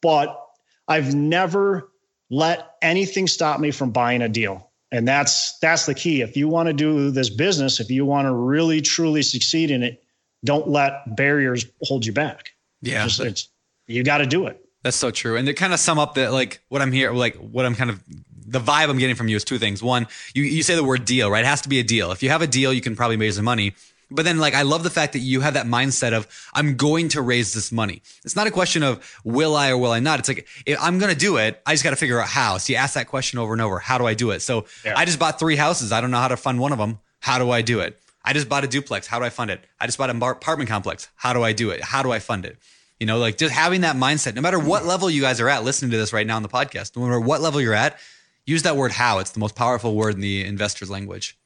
[0.00, 0.40] but
[0.88, 1.90] I've never
[2.30, 4.70] let anything stop me from buying a deal.
[4.90, 6.22] And that's that's the key.
[6.22, 9.82] If you want to do this business, if you want to really truly succeed in
[9.82, 10.02] it,
[10.44, 12.52] don't let barriers hold you back.
[12.80, 13.48] Yeah, it's just, it's,
[13.88, 14.64] you got to do it.
[14.82, 15.36] That's so true.
[15.36, 17.90] And to kind of sum up that, like what I'm here, like what I'm kind
[17.90, 18.02] of
[18.46, 19.82] the vibe I'm getting from you is two things.
[19.82, 21.44] One, you you say the word deal, right?
[21.44, 22.12] It has to be a deal.
[22.12, 23.74] If you have a deal, you can probably raise the money.
[24.08, 27.08] But then, like, I love the fact that you have that mindset of, I'm going
[27.08, 28.02] to raise this money.
[28.24, 30.20] It's not a question of, will I or will I not?
[30.20, 32.58] It's like, if I'm going to do it, I just got to figure out how.
[32.58, 33.80] So you ask that question over and over.
[33.80, 34.42] How do I do it?
[34.42, 34.94] So yeah.
[34.96, 35.90] I just bought three houses.
[35.90, 37.00] I don't know how to fund one of them.
[37.18, 37.98] How do I do it?
[38.24, 39.08] I just bought a duplex.
[39.08, 39.64] How do I fund it?
[39.80, 41.08] I just bought an apartment complex.
[41.16, 41.82] How do I do it?
[41.82, 42.58] How do I fund it?
[43.00, 44.88] You know, like just having that mindset, no matter what mm-hmm.
[44.88, 47.18] level you guys are at listening to this right now on the podcast, no matter
[47.18, 47.98] what level you're at,
[48.46, 49.18] use that word how.
[49.18, 51.36] It's the most powerful word in the investor's language.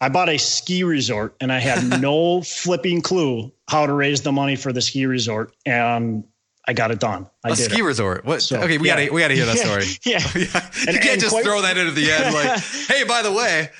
[0.00, 4.32] I bought a ski resort and I had no flipping clue how to raise the
[4.32, 5.54] money for the ski resort.
[5.64, 6.24] And
[6.68, 7.26] I got it done.
[7.44, 7.84] I a ski it.
[7.84, 8.24] resort.
[8.24, 8.42] What?
[8.42, 8.96] So, okay, we yeah.
[8.96, 9.84] gotta we gotta hear that story.
[10.04, 10.70] yeah, yeah.
[10.80, 12.34] you and, can't just quite, throw that into the end.
[12.34, 13.70] Like, hey, by the way,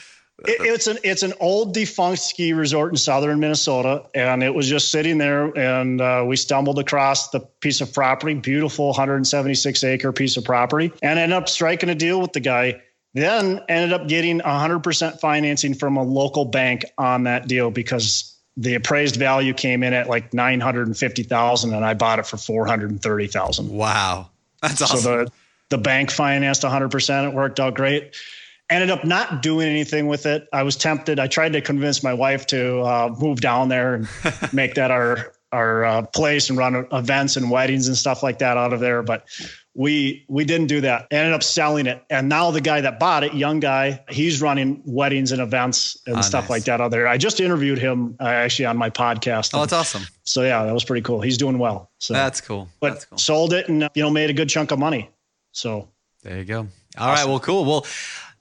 [0.41, 4.69] it, it's an it's an old defunct ski resort in southern Minnesota, and it was
[4.69, 5.57] just sitting there.
[5.57, 10.93] And uh, we stumbled across the piece of property, beautiful 176 acre piece of property,
[11.03, 12.83] and ended up striking a deal with the guy
[13.17, 18.75] then ended up getting 100% financing from a local bank on that deal because the
[18.75, 23.71] appraised value came in at like 950,000 and I bought it for 430,000.
[23.71, 24.29] Wow.
[24.61, 24.99] That's awesome.
[24.99, 25.33] So the
[25.69, 27.29] the bank financed 100%.
[27.29, 28.15] It worked out great.
[28.69, 30.49] Ended up not doing anything with it.
[30.53, 31.21] I was tempted.
[31.21, 34.09] I tried to convince my wife to uh, move down there and
[34.53, 38.57] make that our our uh, place and run events and weddings and stuff like that
[38.57, 39.03] out of there.
[39.03, 39.25] But
[39.75, 41.07] we we didn't do that.
[41.11, 44.83] Ended up selling it, and now the guy that bought it, young guy, he's running
[44.85, 46.51] weddings and events and oh, stuff nice.
[46.51, 47.07] like that out there.
[47.07, 49.51] I just interviewed him uh, actually on my podcast.
[49.55, 50.03] Oh, that's awesome.
[50.25, 51.21] So yeah, that was pretty cool.
[51.21, 51.91] He's doing well.
[51.99, 52.69] So that's cool.
[52.81, 53.19] But that's cool.
[53.19, 55.11] sold it and you know made a good chunk of money.
[55.53, 55.89] So
[56.23, 56.59] there you go.
[56.59, 56.67] All
[56.99, 57.15] awesome.
[57.15, 57.65] right, well, cool.
[57.65, 57.87] Well.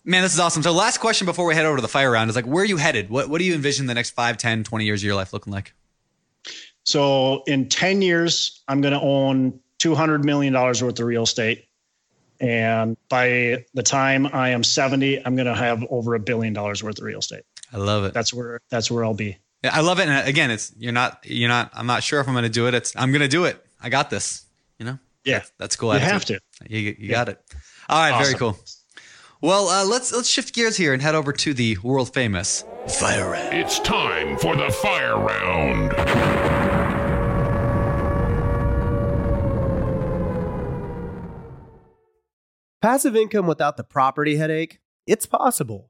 [0.08, 0.62] Man, this is awesome.
[0.62, 2.68] So last question before we head over to the fire round is like, where are
[2.68, 3.10] you headed?
[3.10, 5.52] What, what do you envision the next 5, 10, 20 years of your life looking
[5.52, 5.74] like?
[6.84, 11.66] So in 10 years, I'm going to own $200 million worth of real estate.
[12.40, 16.84] And by the time I am 70, I'm going to have over a billion dollars
[16.84, 17.44] worth of real estate.
[17.74, 18.14] I love it.
[18.14, 19.40] That's where, that's where I'll be.
[19.64, 20.04] Yeah, I love it.
[20.08, 22.50] And uh, again, it's, you're not, you're not, I'm not sure if I'm going to
[22.50, 22.76] do it.
[22.76, 23.66] It's, I'm going to do it.
[23.82, 24.46] I got this,
[24.78, 25.00] you know?
[25.24, 25.40] Yeah.
[25.40, 25.94] That's, that's cool.
[25.94, 26.42] You attitude.
[26.60, 26.74] have to.
[26.76, 27.12] You, you yeah.
[27.12, 27.42] got it.
[27.90, 28.12] All right.
[28.12, 28.24] Awesome.
[28.26, 28.60] Very cool.
[29.42, 33.32] Well, uh, let's let's shift gears here and head over to the world famous fire
[33.32, 33.54] round.
[33.54, 35.92] It's time for the fire round.
[42.82, 44.80] Passive income without the property headache?
[45.08, 45.90] It's possible.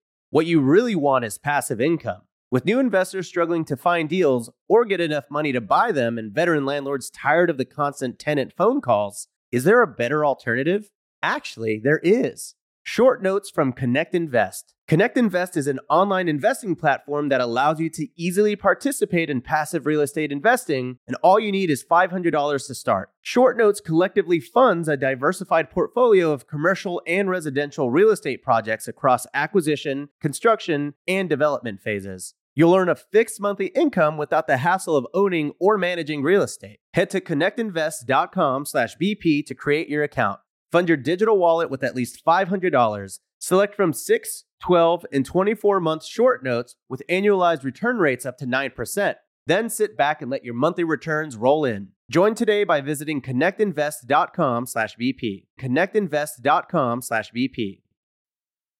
[0.31, 2.21] What you really want is passive income.
[2.49, 6.31] With new investors struggling to find deals or get enough money to buy them and
[6.31, 10.89] veteran landlords tired of the constant tenant phone calls, is there a better alternative?
[11.21, 12.55] Actually, there is.
[12.81, 14.73] Short notes from Connect Invest.
[14.91, 19.85] Connect Invest is an online investing platform that allows you to easily participate in passive
[19.85, 23.09] real estate investing, and all you need is $500 to start.
[23.21, 29.25] Short Notes collectively funds a diversified portfolio of commercial and residential real estate projects across
[29.33, 32.33] acquisition, construction, and development phases.
[32.53, 36.81] You'll earn a fixed monthly income without the hassle of owning or managing real estate.
[36.95, 40.41] Head to connectinvest.com/bp to create your account.
[40.69, 43.19] Fund your digital wallet with at least $500.
[43.41, 48.45] Select from 6, 12, and 24 month short notes with annualized return rates up to
[48.45, 49.15] 9%.
[49.47, 51.87] Then sit back and let your monthly returns roll in.
[52.11, 55.47] Join today by visiting connectinvest.com/bp.
[55.59, 57.81] connectinvest.com/bp.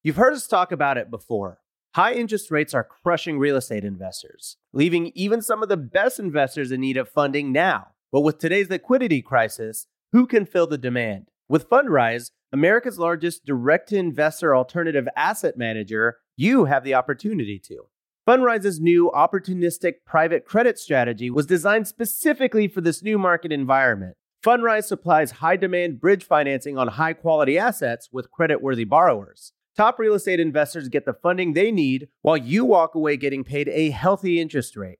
[0.03, 1.61] You've heard us talk about it before.
[1.95, 6.71] High interest rates are crushing real estate investors, leaving even some of the best investors
[6.71, 7.87] in need of funding now.
[8.11, 11.30] But with today's liquidity crisis, who can fill the demand?
[11.51, 17.87] With Fundrise, America's largest direct to investor alternative asset manager, you have the opportunity to.
[18.25, 24.15] Fundrise's new opportunistic private credit strategy was designed specifically for this new market environment.
[24.41, 29.51] Fundrise supplies high demand bridge financing on high quality assets with credit worthy borrowers.
[29.75, 33.67] Top real estate investors get the funding they need while you walk away getting paid
[33.67, 34.99] a healthy interest rate.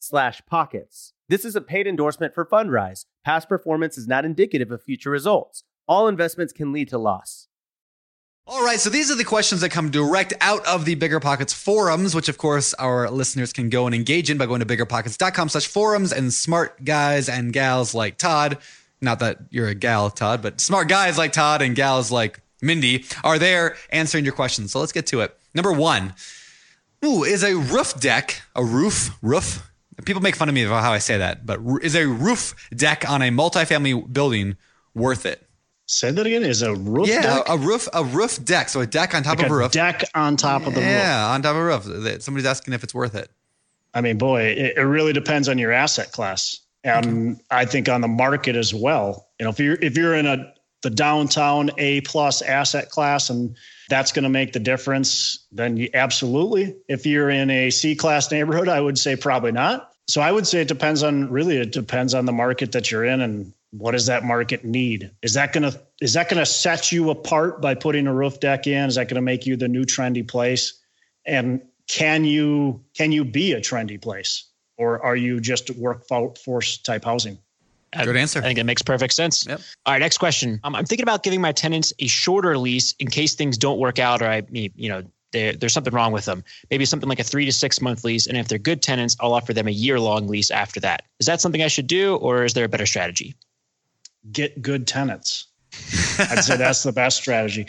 [0.00, 1.12] slash pockets.
[1.28, 3.04] This is a paid endorsement for Fundrise.
[3.24, 5.62] Past performance is not indicative of future results.
[5.86, 7.46] All investments can lead to loss.
[8.46, 11.52] All right, so these are the questions that come direct out of the Bigger Pockets
[11.52, 15.50] forums, which of course our listeners can go and engage in by going to biggerpockets.com
[15.50, 18.58] slash forums and smart guys and gals like Todd,
[19.00, 23.04] not that you're a gal, Todd, but smart guys like Todd and gals like Mindy
[23.22, 24.72] are there answering your questions.
[24.72, 25.38] So let's get to it.
[25.54, 26.14] Number one,
[27.04, 29.69] ooh, is a roof deck, a roof, roof,
[30.04, 33.08] People make fun of me about how I say that, but is a roof deck
[33.08, 34.56] on a multifamily building
[34.94, 35.46] worth it?
[35.86, 36.44] Say that again.
[36.44, 37.42] Is a roof yeah, deck?
[37.48, 38.68] a roof a roof deck.
[38.68, 39.72] So a deck on top Like of a a roof.
[39.72, 40.88] deck on top of the roof.
[40.88, 42.22] yeah, on top of a roof.
[42.22, 43.28] Somebody's asking if it's worth it.
[43.92, 46.60] I mean, boy, it, it really depends on your asset class.
[46.84, 49.26] Um, and I think on the market as well.
[49.40, 53.54] You know, if you're if you're in a the downtown A plus asset class and
[53.90, 56.74] that's going to make the difference, then you, absolutely.
[56.88, 59.89] If you're in a C class neighborhood, I would say probably not.
[60.08, 63.04] So I would say it depends on really it depends on the market that you're
[63.04, 65.10] in and what does that market need?
[65.22, 68.40] Is that going to is that going to set you apart by putting a roof
[68.40, 68.88] deck in?
[68.88, 70.80] Is that going to make you the new trendy place?
[71.24, 74.44] And can you can you be a trendy place
[74.76, 77.38] or are you just workforce type housing?
[77.92, 78.38] Good answer.
[78.38, 79.46] I think it makes perfect sense.
[79.46, 79.60] Yep.
[79.84, 80.60] All right, next question.
[80.62, 83.98] Um, I'm thinking about giving my tenants a shorter lease in case things don't work
[83.98, 86.44] out or I, you know, there, there's something wrong with them.
[86.70, 88.26] Maybe something like a three to six month lease.
[88.26, 91.02] And if they're good tenants, I'll offer them a year long lease after that.
[91.18, 93.34] Is that something I should do or is there a better strategy?
[94.32, 95.46] Get good tenants.
[96.18, 97.66] I'd say that's the best strategy.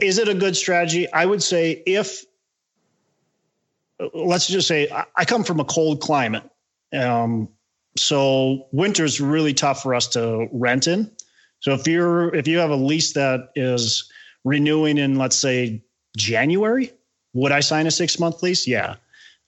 [0.00, 1.10] Is it a good strategy?
[1.12, 2.24] I would say if
[4.14, 6.44] let's just say I- come from a cold climate.
[6.92, 7.48] Um,
[7.96, 11.10] so winter's really tough for us to rent in.
[11.60, 14.10] So if you're if you have a lease that is
[14.44, 15.82] renewing in let's say
[16.16, 16.92] January,
[17.34, 18.66] would I sign a six month lease?
[18.66, 18.96] Yeah.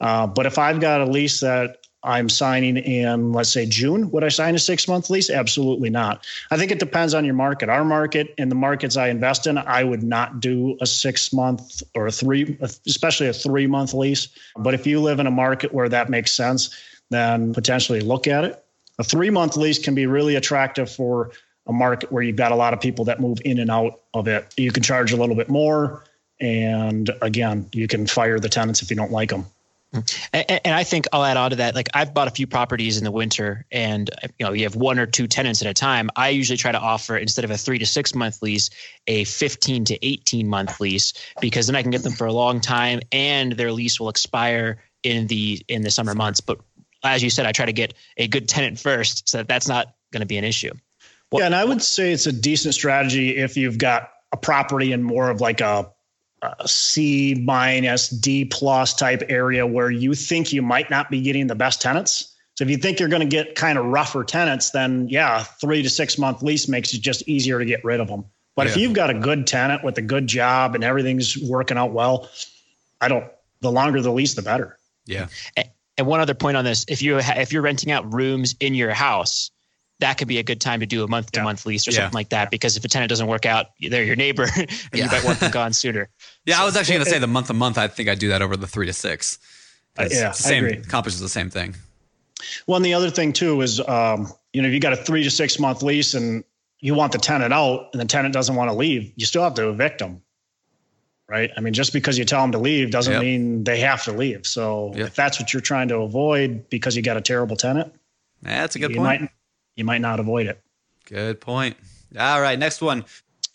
[0.01, 4.23] Uh, but if I've got a lease that I'm signing in, let's say June, would
[4.23, 5.31] I sign a six month lease?
[5.31, 6.25] Absolutely not.
[6.51, 7.69] I think it depends on your market.
[7.69, 11.83] Our market and the markets I invest in, I would not do a six month
[11.97, 14.29] or a three, especially a three month lease.
[14.57, 16.77] But if you live in a market where that makes sense,
[17.11, 18.65] then potentially look at it.
[18.99, 21.33] A three month lease can be really attractive for
[21.67, 24.29] a market where you've got a lot of people that move in and out of
[24.29, 24.55] it.
[24.57, 26.05] You can charge a little bit more.
[26.41, 29.47] And again, you can fire the tenants if you don't like them.
[29.95, 30.29] Mm-hmm.
[30.35, 31.75] And, and I think I'll add on to that.
[31.75, 34.99] Like I've bought a few properties in the winter, and you know you have one
[34.99, 36.11] or two tenants at a time.
[36.15, 38.69] I usually try to offer instead of a three to six month lease,
[39.07, 42.61] a fifteen to eighteen month lease, because then I can get them for a long
[42.61, 46.41] time, and their lease will expire in the in the summer months.
[46.41, 46.61] But
[47.03, 49.95] as you said, I try to get a good tenant first, so that that's not
[50.13, 50.73] going to be an issue.
[51.41, 55.03] yeah, and I would say it's a decent strategy if you've got a property in
[55.03, 55.91] more of like a,
[56.43, 61.47] a C minus D plus type area where you think you might not be getting
[61.47, 62.35] the best tenants.
[62.55, 65.83] So if you think you're going to get kind of rougher tenants, then yeah, three
[65.83, 68.25] to six month lease makes it just easier to get rid of them.
[68.57, 71.93] But if you've got a good tenant with a good job and everything's working out
[71.93, 72.29] well,
[73.01, 73.25] I don't.
[73.61, 74.77] The longer the lease, the better.
[75.07, 75.29] Yeah.
[75.97, 78.75] And one other point on this: if you ha- if you're renting out rooms in
[78.75, 79.51] your house,
[80.01, 81.99] that could be a good time to do a month to month lease or Yeah.
[81.99, 82.51] something like that.
[82.51, 85.05] Because if a tenant doesn't work out, they're your neighbor, and Yeah.
[85.05, 86.09] you might want them gone sooner.
[86.49, 87.77] Yeah, I was actually going to say the month to month.
[87.79, 89.39] I think I'd do that over the three to six.
[89.99, 90.79] Yeah, the I same agree.
[90.79, 91.75] accomplishes the same thing.
[92.67, 95.25] Well, and the other thing too is, um, you know, if you got a three
[95.25, 96.45] to six month lease and
[96.81, 99.55] you want the tenant out, and the tenant doesn't want to leave, you still have
[99.55, 100.23] to evict them,
[101.29, 101.51] right?
[101.57, 103.21] I mean, just because you tell them to leave doesn't Yep.
[103.21, 104.47] mean they have to leave.
[104.47, 105.07] So Yep.
[105.09, 107.93] if that's what you're trying to avoid because you got a terrible tenant,
[108.43, 109.21] That's a good you point.
[109.23, 109.31] might
[109.75, 110.61] you might not avoid it.
[111.05, 111.77] Good point.
[112.19, 113.05] All right, next one.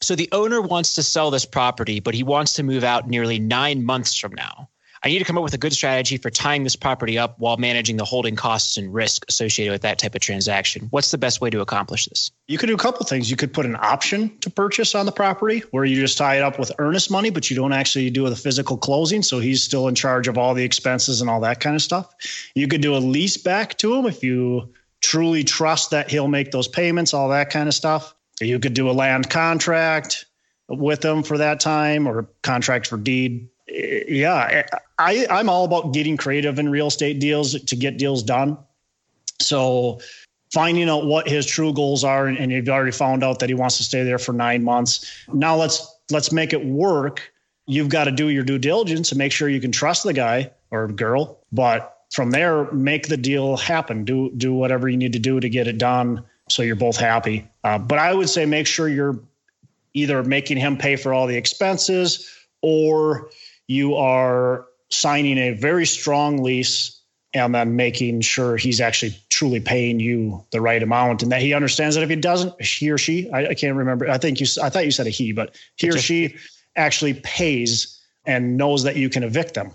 [0.03, 3.39] So the owner wants to sell this property, but he wants to move out nearly
[3.39, 4.69] nine months from now.
[5.05, 7.57] I need to come up with a good strategy for tying this property up while
[7.57, 10.87] managing the holding costs and risk associated with that type of transaction.
[10.91, 12.31] What's the best way to accomplish this?
[12.47, 13.29] You could do a couple things.
[13.29, 16.41] You could put an option to purchase on the property where you just tie it
[16.41, 19.23] up with earnest money, but you don't actually do the physical closing.
[19.23, 22.13] So he's still in charge of all the expenses and all that kind of stuff.
[22.55, 26.51] You could do a lease back to him if you truly trust that he'll make
[26.51, 28.15] those payments, all that kind of stuff.
[28.43, 30.25] You could do a land contract
[30.67, 33.47] with them for that time or contract for deed.
[33.67, 34.65] Yeah,
[34.99, 38.57] I, I'm all about getting creative in real estate deals to get deals done.
[39.41, 39.99] So
[40.53, 43.55] finding out what his true goals are and, and you've already found out that he
[43.55, 47.33] wants to stay there for nine months now let's let's make it work
[47.65, 50.49] you've got to do your due diligence and make sure you can trust the guy
[50.69, 55.19] or girl but from there make the deal happen do do whatever you need to
[55.19, 58.67] do to get it done so you're both happy uh, but i would say make
[58.67, 59.19] sure you're
[59.93, 62.29] either making him pay for all the expenses
[62.61, 63.29] or
[63.67, 66.99] you are signing a very strong lease
[67.35, 71.53] and then making sure he's actually truly paying you the right amount and that he
[71.53, 74.47] understands that if he doesn't he or she I, I can't remember i think you
[74.61, 76.35] i thought you said a he but he or she
[76.75, 79.73] actually pays and knows that you can evict them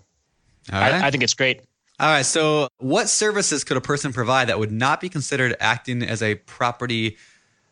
[0.73, 0.95] All right.
[0.95, 1.63] I, I think it's great.
[2.01, 2.25] All right.
[2.25, 6.37] So, what services could a person provide that would not be considered acting as a
[6.37, 7.17] property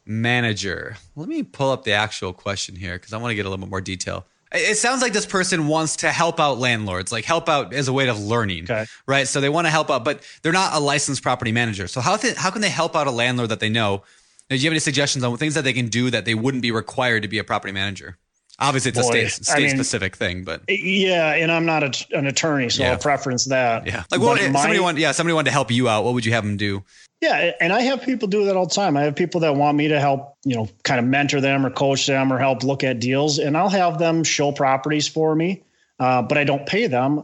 [0.07, 0.97] manager?
[1.17, 3.65] Let me pull up the actual question here because I want to get a little
[3.65, 4.27] bit more detail.
[4.53, 7.93] It sounds like this person wants to help out landlords, like help out as a
[7.93, 8.87] way of learning, Okay.
[9.07, 9.27] right?
[9.27, 11.89] So they want to help out, but they're not a licensed property manager.
[11.89, 14.05] So how th- how can they help out a landlord that they know?
[14.49, 16.71] Do you have any suggestions on things that they can do that they wouldn't be
[16.71, 18.17] required to be a property manager?
[18.59, 22.17] Obviously, it's a Boy, state I mean, specific thing, but yeah and i'm not a,
[22.17, 22.93] an attorney so Yeah.
[22.93, 25.71] i'll preference that yeah, like what if my- somebody want yeah somebody wanted to help
[25.71, 26.05] you out?
[26.05, 26.83] What would you have them do?
[27.23, 28.95] Yeah, and I have people do that all the time.
[28.97, 31.71] I have people that want me to help, you know, kind of mentor them or
[31.71, 35.63] coach them or help look at deals, and I'll have them show properties for me,
[35.99, 37.23] uh, but I don't pay them.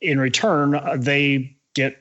[0.00, 1.96] In return, uh, they get,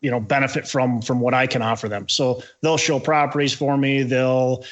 [0.00, 2.08] you know, benefit from from what I can offer them.
[2.08, 4.02] So they'll show properties for me.
[4.02, 4.64] They'll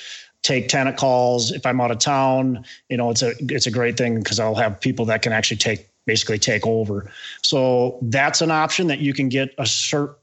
[0.47, 2.65] take tenant calls if I'm out of town.
[2.89, 5.59] You know, it's a it's a great thing because I'll have people that can actually
[5.59, 7.11] take basically take over.
[7.43, 10.15] So that's an option that you can get a certain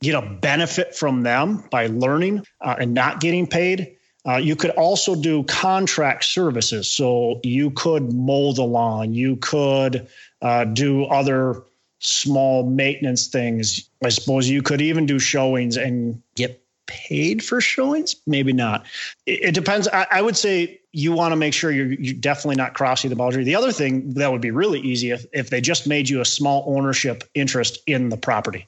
[0.00, 3.96] get a benefit from them by learning uh, and not getting paid.
[4.26, 6.88] Uh, you could also do contract services.
[6.88, 10.08] So you could mow the lawn, you could
[10.42, 11.62] uh, do other
[11.98, 13.88] small maintenance things.
[14.04, 18.16] I suppose you could even do showings and get paid for showings.
[18.26, 18.86] Maybe not.
[19.26, 19.88] It, it depends.
[19.88, 23.16] I, I would say you want to make sure you're, you're definitely not crossing the
[23.16, 23.44] boundary.
[23.44, 26.24] The other thing that would be really easy if, if they just made you a
[26.24, 28.66] small ownership interest in the property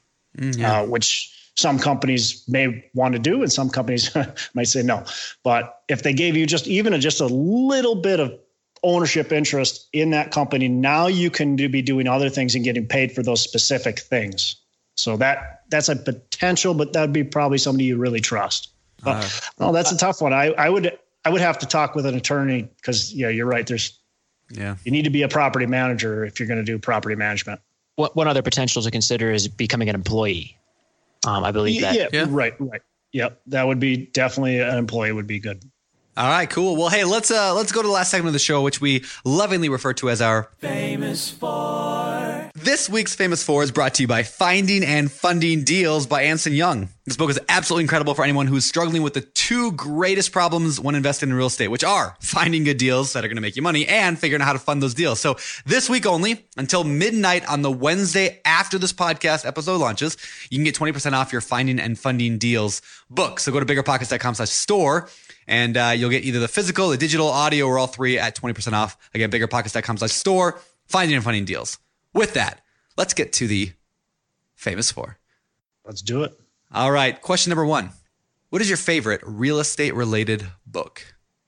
[0.63, 4.15] uh, which some companies may want to do and some companies
[4.53, 5.03] might say no.
[5.43, 8.37] But if they gave you just even a, just a little bit of
[8.81, 12.87] ownership interest in that company, now you can do, be doing other things and getting
[12.87, 14.55] paid for those specific things.
[14.99, 18.71] So that that's a potential, but that'd be probably somebody you really trust.
[19.01, 20.33] But, no, that's a tough one.
[20.33, 23.65] I, I would I would have to talk with an attorney because yeah, you're right.
[23.65, 23.97] There's
[24.51, 24.75] Yeah.
[24.83, 27.61] you need to be a property manager if you're going to do property management.
[27.95, 30.57] One one other potential to consider is becoming an employee.
[31.25, 31.95] Um, I believe that.
[31.95, 32.25] Yeah, Yeah.
[32.29, 32.81] right, right.
[33.13, 35.63] Yep, that would be definitely an employee would be good.
[36.17, 36.75] All right, cool.
[36.75, 39.05] Well, hey, let's uh let's go to the last segment of the show, which we
[39.23, 41.98] lovingly refer to as our famous four.
[42.61, 46.51] This week's famous four is brought to you by Finding and Funding Deals by Anson
[46.51, 46.89] Young.
[47.05, 50.77] This book is absolutely incredible for anyone who is struggling with the two greatest problems
[50.77, 53.55] when investing in real estate, which are finding good deals that are going to make
[53.55, 55.21] you money and figuring out how to fund those deals.
[55.21, 60.17] So this week only, until midnight on the Wednesday after this podcast episode launches,
[60.49, 63.39] you can get 20% off your Finding and Funding Deals book.
[63.39, 65.07] So go to biggerpockets.com slash store
[65.47, 68.73] and uh, you'll get either the physical, the digital, audio, or all three at 20%
[68.73, 68.97] off.
[69.13, 71.79] Again, biggerpockets.com slash store, finding and funding deals.
[72.13, 72.61] With that,
[72.97, 73.71] let's get to the
[74.55, 75.17] famous four.
[75.85, 76.31] Let's do it.
[76.71, 77.19] All right.
[77.21, 77.91] Question number one
[78.49, 81.01] What is your favorite real estate related book?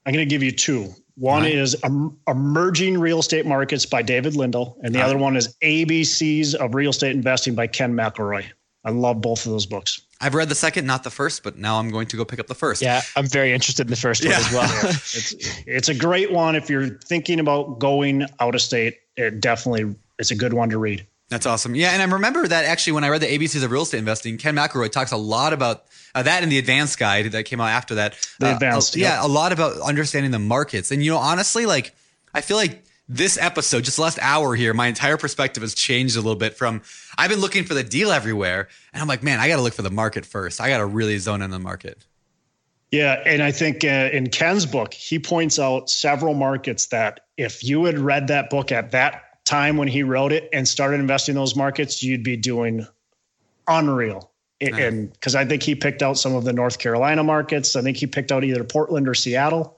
[0.06, 0.94] I'm going to give you two.
[1.16, 1.54] One Right.
[1.54, 5.56] is em- Emerging Real Estate Markets by David Lindahl, and the All other one is
[5.62, 8.46] ABCs of Real Estate Investing by Ken McElroy.
[8.84, 10.02] I love both of those books.
[10.22, 12.48] I've read the second, not the first, but now I'm going to go pick up
[12.48, 12.82] the first.
[12.82, 14.70] Yeah, I'm very interested in the first one as well.
[14.90, 15.36] It's
[15.68, 18.98] it's a great one if you're thinking about going out of state.
[19.18, 21.06] It definitely it's a good one to read.
[21.30, 21.76] That's awesome.
[21.76, 24.38] Yeah, and I remember that actually when I read the ABCs of real estate investing,
[24.38, 27.70] Ken McElroy talks a lot about uh, that in the advanced guide that came out
[27.70, 28.16] after that.
[28.40, 29.24] The Uh, advanced, uh, yeah, yep.
[29.24, 30.92] a lot about understanding the markets.
[30.92, 31.96] And you know, honestly, like
[32.34, 36.20] I feel like this episode, just last hour here, my entire perspective has changed a
[36.20, 36.58] little bit.
[36.58, 36.82] From
[37.18, 39.74] I've been looking for the deal everywhere, and I'm like, man, I got to look
[39.74, 40.60] for the market first.
[40.60, 42.06] I got to really zone in on the market.
[42.92, 47.64] Yeah, and I think uh, in Ken's book, he points out several markets that if
[47.64, 51.34] you had read that book at that time when he wrote it and started investing
[51.34, 52.88] in those markets, you'd be doing
[53.68, 54.32] unreal.
[54.60, 54.86] It- Yeah.
[54.88, 57.98] And because I think he picked out some of the North Carolina markets, I think
[57.98, 59.78] he picked out either Portland or Seattle.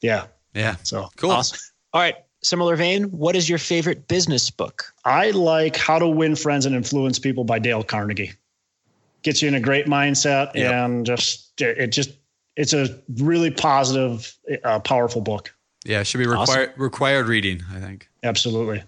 [0.00, 1.32] Yeah, Yeah, so cool.
[1.32, 1.58] Awesome.
[1.92, 2.16] All right.
[2.42, 4.84] Similar vein, what is your favorite business book?
[5.04, 8.32] I like How to Win Friends and Influence People by Dale Carnegie.
[9.22, 10.72] Gets you in a great mindset Yep.
[10.72, 12.10] and just it just
[12.56, 14.32] it's a really positive,
[14.62, 15.52] uh, powerful book.
[15.86, 16.40] Yeah, it should be Awesome.
[16.40, 17.62] required required reading.
[17.74, 18.08] I think.
[18.22, 18.84] Absolutely.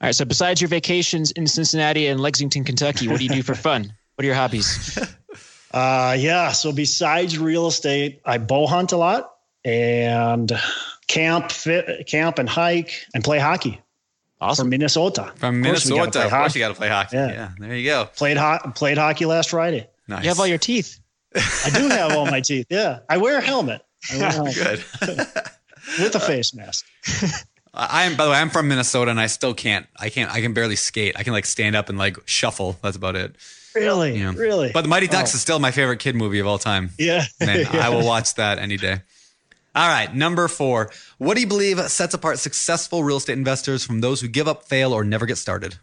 [0.00, 0.14] All right.
[0.14, 3.92] So besides your vacations in Cincinnati and Lexington, Kentucky, what do you do for fun?
[4.14, 4.98] What are your hobbies?
[5.70, 6.50] Uh, yeah.
[6.52, 9.34] So besides real estate, I bow hunt a lot
[9.66, 10.50] and
[11.08, 13.72] camp, fit, camp and hike and play hockey
[14.38, 14.70] for Awesome.
[14.70, 15.30] Minnesota.
[15.36, 17.16] From Of course we gotta Minnesota, of course you got to play hockey.
[17.16, 17.28] Yeah.
[17.32, 18.06] yeah, there you go.
[18.16, 19.86] Played ho- played hockey last Friday.
[20.08, 20.22] Nice.
[20.22, 20.98] You have all your teeth.
[21.36, 22.64] I do have all my teeth.
[22.70, 23.82] Yeah, I wear a helmet.
[24.10, 24.84] I wear a helmet good.
[25.98, 26.86] with a face mask.
[27.78, 28.16] I am.
[28.16, 29.86] By the way, I'm from Minnesota, and I still can't.
[29.96, 30.30] I can't.
[30.32, 31.14] I can barely skate.
[31.16, 32.76] I can like stand up and like shuffle.
[32.82, 33.36] That's about it.
[33.74, 34.32] Really, Yeah.
[34.34, 34.72] really.
[34.72, 35.36] But the Mighty Ducks Oh.
[35.36, 36.90] is still my favorite kid movie of all time.
[36.98, 37.86] yeah, Man, Yeah.
[37.86, 39.00] I will watch that any day.
[39.76, 40.90] All right, number four.
[41.18, 44.64] What do you believe sets apart successful real estate investors from those who give up,
[44.64, 45.76] fail, or never get started?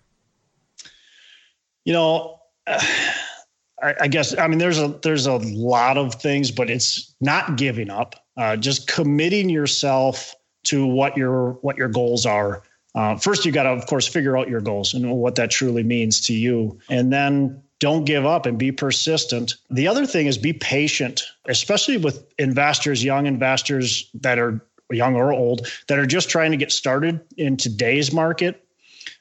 [1.85, 6.69] you know I, I guess i mean there's a there's a lot of things but
[6.69, 10.33] it's not giving up uh, just committing yourself
[10.65, 12.63] to what your what your goals are.
[12.93, 15.83] Uh, first you got to of course figure out your goals and what that truly
[15.83, 16.79] means to you.
[16.89, 19.55] And then don't give up and be persistent.
[19.69, 24.61] The other thing is be patient especially with investors young investors that are
[24.91, 28.63] young or old that are just trying to get started in today's market.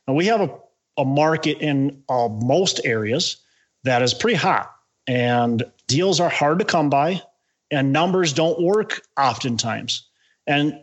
[0.06, 0.50] And we have a,
[0.98, 3.38] a market in uh, most areas
[3.84, 4.74] that is pretty hot,
[5.06, 7.22] and deals are hard to come by,
[7.70, 10.08] and numbers don't work oftentimes.
[10.46, 10.80] And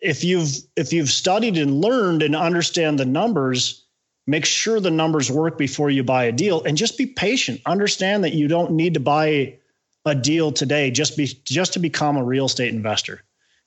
[0.00, 3.84] if you've if you've studied and learned and understand the numbers,
[4.26, 7.60] make sure the numbers work before you buy a deal, and just be patient.
[7.66, 9.58] Understand that you don't need to buy
[10.06, 13.22] a deal today just be just to become a real estate investor.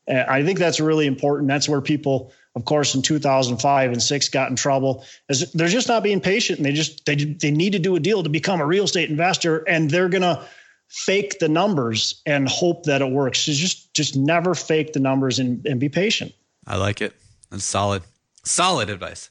[0.08, 1.50] And I think that's really important.
[1.50, 5.06] That's where people, of course, in 2005 and six got in trouble.
[5.28, 8.00] Is they're just not being patient, and they just they they need to do a
[8.00, 10.48] deal to become a real estate investor, and they're gonna
[10.90, 13.40] fake the numbers and hope that it works.
[13.40, 16.34] So just just never fake the numbers and, and be patient.
[16.68, 17.14] I like it.
[17.50, 18.04] That's solid.
[18.44, 19.30] Solid advice.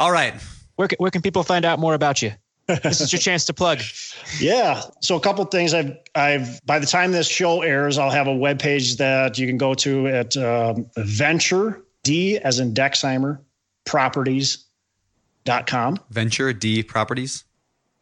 [0.00, 0.34] All right.
[0.76, 2.32] Where can, where can people find out more about you?
[2.82, 3.80] This is your chance to plug.
[4.38, 4.82] Yeah.
[5.00, 8.34] So a couple things I've I've by the time this show airs, I'll have a
[8.34, 13.40] web page that you can go to at um, venture D as in Dexheimer
[13.84, 15.98] properties.com.
[16.10, 17.44] Venture D Properties.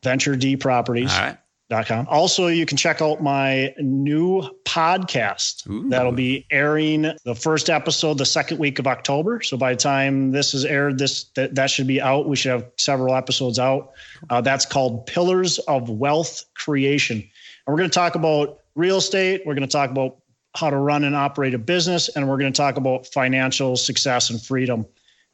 [0.03, 1.13] Venture D properties.
[1.13, 1.37] All right.
[1.71, 2.07] Com.
[2.11, 5.89] Also, you can check out my new podcast Ooh.
[5.89, 9.41] that'll be airing the first episode the second week of October.
[9.43, 12.29] So by the time this is aired, this that, that should be out.
[12.29, 13.93] We should have several episodes out.
[14.29, 19.43] Uh, that's called Pillars of Wealth Creation, and we're going to talk about real estate.
[19.47, 20.17] We're going to talk about
[20.57, 24.31] how to run and operate a business, and we're going to talk about financial success
[24.31, 24.87] and freedom,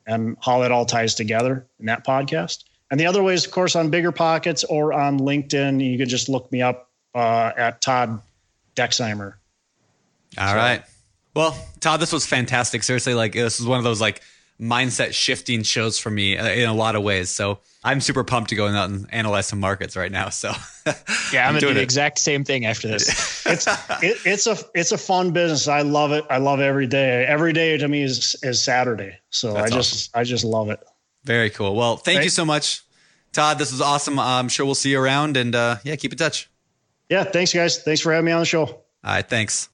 [0.07, 2.65] and how that all ties together in that podcast.
[2.91, 5.85] And the other way is, of course, on Bigger Pockets or on LinkedIn.
[5.85, 8.21] You can just look me up uh, at Todd
[8.77, 9.35] Dexheimer.
[10.39, 10.83] All right.
[11.35, 12.83] Well, Todd, this was fantastic.
[12.83, 14.23] Seriously, like this is one of those like
[14.61, 17.29] mindset shifting shows for me uh, in a lot of ways.
[17.29, 20.31] So I'm super pumped to go out and analyze some markets right now.
[20.31, 20.53] So
[21.33, 21.85] Yeah, I'm, gonna do doing the it.
[21.85, 23.37] exact same thing after this.
[23.47, 23.67] It's
[24.03, 25.69] it, it's a it's a fun business.
[25.69, 26.25] I love it.
[26.29, 27.25] I love every day.
[27.25, 29.19] Every day to me is is Saturday.
[29.31, 30.81] So That's I just I just love it.
[31.27, 31.74] Very cool.
[31.74, 32.82] Well, thank you so much,
[33.32, 33.59] Todd.
[33.59, 34.16] This was awesome.
[34.19, 36.48] I'm sure we'll see you around and uh, yeah, keep in touch.
[37.11, 37.24] Yeah.
[37.24, 37.82] Thanks, guys.
[37.82, 38.65] Thanks for having me on the show.
[38.65, 39.69] All right, thanks.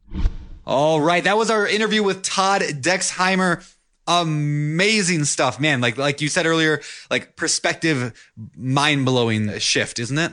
[0.66, 3.68] All right, that was our interview with Todd Dexheimer.
[4.06, 5.80] Amazing stuff, man.
[5.82, 6.80] Like like you said earlier,
[7.10, 10.32] like perspective, mind blowing shift, isn't it?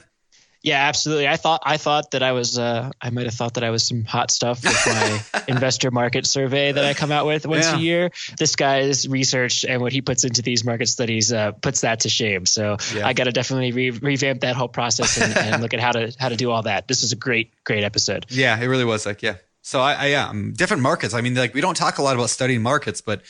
[0.62, 1.28] Yeah, absolutely.
[1.28, 3.88] I thought I thought that I was uh, I might have thought that I was
[3.88, 7.76] some hot stuff with my investor market survey that I come out with once Yeah.
[7.78, 8.12] a year.
[8.38, 12.10] This guy's research and what he puts into these market studies uh, puts that to
[12.10, 12.46] shame.
[12.46, 13.08] So Yeah.
[13.08, 16.14] I got to definitely re- revamp that whole process and, and look at how to
[16.20, 16.88] how to do all that.
[16.90, 18.26] This is a great great episode.
[18.30, 19.36] Yeah, it really was like, yeah.
[19.62, 21.14] So I, I yeah, um, different markets.
[21.14, 23.22] I mean, like we don't talk a lot about studying markets, but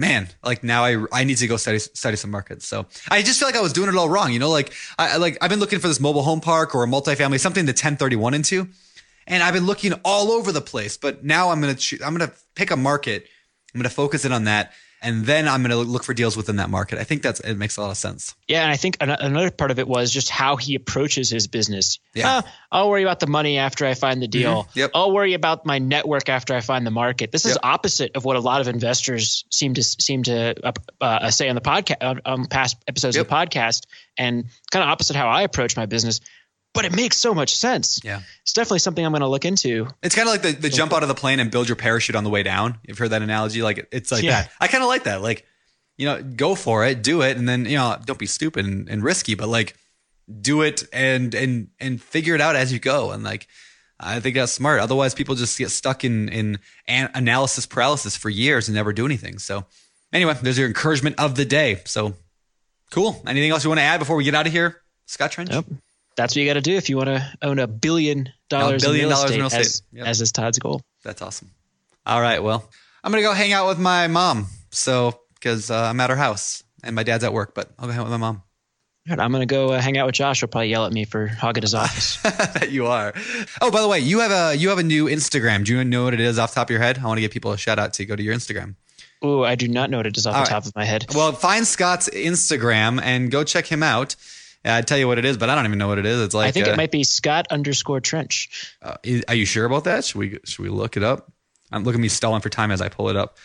[0.00, 2.66] man, like now I I need to go study study some markets.
[2.66, 4.32] So I just feel like I was doing it all wrong.
[4.32, 6.86] You know, like I like I've been looking for this mobile home park or a
[6.86, 8.66] multifamily, something to 1031 into,
[9.26, 10.96] and I've been looking all over the place.
[10.96, 13.26] But now I'm gonna choo- I'm gonna pick a market.
[13.74, 14.72] I'm gonna focus in on that,
[15.02, 16.98] and then I'm gonna look for deals within that market.
[16.98, 18.34] I think that's it makes a lot of sense.
[18.48, 21.46] Yeah, and I think an- another part of it was just how he approaches his
[21.46, 21.98] business.
[22.14, 22.38] Yeah.
[22.38, 24.68] Uh, I'll worry about the money after I find the deal.
[24.74, 24.90] Yep.
[24.94, 27.32] I'll worry about my network after I find the market.
[27.32, 27.60] This is Yep.
[27.62, 31.54] opposite of what a lot of investors seem to seem to uh, uh, say on
[31.54, 33.84] the podcast, on, on past episodes of the podcast,
[34.16, 36.20] and kind of opposite how I approach my business.
[36.72, 38.00] But it makes so much sense.
[38.04, 38.20] Yeah.
[38.42, 39.88] It's definitely something I'm going to look into.
[40.02, 42.14] It's kind of like the, the jump out of the plane and build your parachute
[42.14, 42.78] on the way down.
[42.86, 43.62] You've heard that analogy?
[43.62, 44.42] Like it's like Yeah.
[44.42, 44.52] that.
[44.60, 45.20] I kind of like that.
[45.20, 45.44] Like,
[45.98, 48.88] you know, go for it, do it, and then you know, don't be stupid and,
[48.88, 49.74] and risky, but like
[50.40, 53.10] do it and and and figure it out as you go.
[53.10, 53.48] And like,
[53.98, 54.80] I think that's smart.
[54.80, 59.04] Otherwise, people just get stuck in in an- analysis paralysis for years and never do
[59.04, 59.38] anything.
[59.40, 59.66] So,
[60.12, 61.82] anyway, there's your encouragement of the day.
[61.84, 62.14] So,
[62.92, 63.20] cool.
[63.26, 65.50] Anything else you want to add before we get out of here, Scott Trench?
[65.50, 65.64] Yep.
[66.16, 69.04] That's what you got to do if you want to own a billion dollars billion
[69.04, 69.60] in real dollars in estate, real estate.
[69.60, 70.06] as, Yep.
[70.06, 70.82] as is Todd's goal.
[71.04, 71.50] That's awesome.
[72.06, 72.42] All right.
[72.42, 72.68] Well,
[73.02, 74.46] I'm gonna go hang out with my mom.
[74.70, 77.92] So because uh, I'm at her house and my dad's at work, but I'll go
[77.92, 78.42] hang out with my mom.
[79.08, 80.40] All right, I'm going to go uh, hang out with Josh.
[80.40, 82.16] He'll probably yell at me for hogging his office.
[82.22, 83.14] that you are.
[83.62, 85.64] Oh, by the way, you have a you have a new Instagram.
[85.64, 86.98] Do you know what it is off the top of your head?
[86.98, 88.74] I want to give people a shout out to go to your Instagram.
[89.24, 90.50] Ooh, I do not know what it is off All the right.
[90.50, 91.06] top of my head.
[91.14, 94.16] Well, find Scott's Instagram and go check him out.
[94.64, 96.20] I'd tell you what it is, but I don't even know what it is.
[96.20, 98.76] It's like I think uh, it might be Scott underscore Trench.
[98.82, 100.04] Uh, is- are you sure about that?
[100.04, 101.32] Should we should we look it up?
[101.72, 103.38] I'm looking at me stalling for time as I pull it up.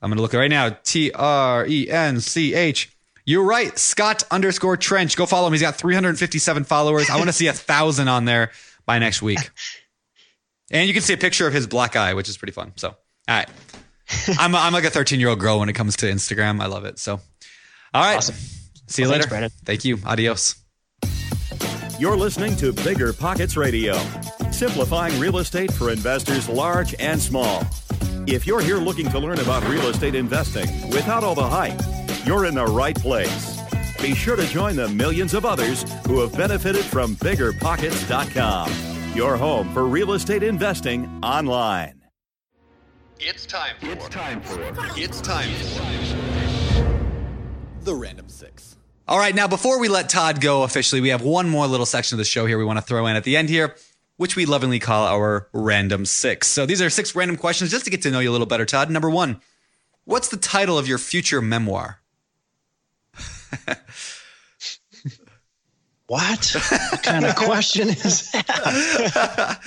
[0.00, 0.70] I'm gonna look it right now.
[0.84, 2.90] T R E N C H.
[3.24, 5.16] You're right, Scott underscore Trench.
[5.16, 5.52] Go follow him.
[5.52, 7.08] He's got 357 followers.
[7.08, 8.50] I want to see a thousand on there
[8.86, 9.38] by next week.
[10.70, 12.72] And you can see a picture of his black eye, which is pretty fun.
[12.76, 12.96] So, all
[13.28, 13.46] right,
[14.38, 16.62] I'm I'm like a 13 year old girl when it comes to Instagram.
[16.62, 16.98] I love it.
[16.98, 17.20] So,
[17.92, 18.34] all right, Awesome.
[18.86, 19.28] see you Well, later.
[19.28, 19.98] thanks, Thank you.
[20.06, 20.54] Adios.
[21.98, 23.94] You're listening to Bigger Pockets Radio,
[24.50, 27.64] simplifying real estate for investors large and small.
[28.26, 31.78] If you're here looking to learn about real estate investing without all the hype,
[32.26, 33.60] you're in the right place.
[34.00, 38.72] Be sure to join the millions of others who have benefited from biggerpockets.com,
[39.14, 42.02] your home for real estate investing online.
[43.20, 43.86] It's time for.
[43.92, 44.60] It's time for.
[44.96, 45.82] It's time for.
[47.82, 48.71] The Random Six.
[49.12, 52.14] All right, now before we let Todd go officially, we have one more little section
[52.14, 53.76] of the show here we want to throw in at the end here,
[54.16, 56.48] which we lovingly call our random six.
[56.48, 58.64] So these are six random questions just to get to know you a little better,
[58.64, 58.88] Todd.
[58.88, 59.42] Number one,
[60.06, 62.00] what's the title of your future memoir?
[66.06, 66.56] What?
[66.90, 69.60] what kind of question is that?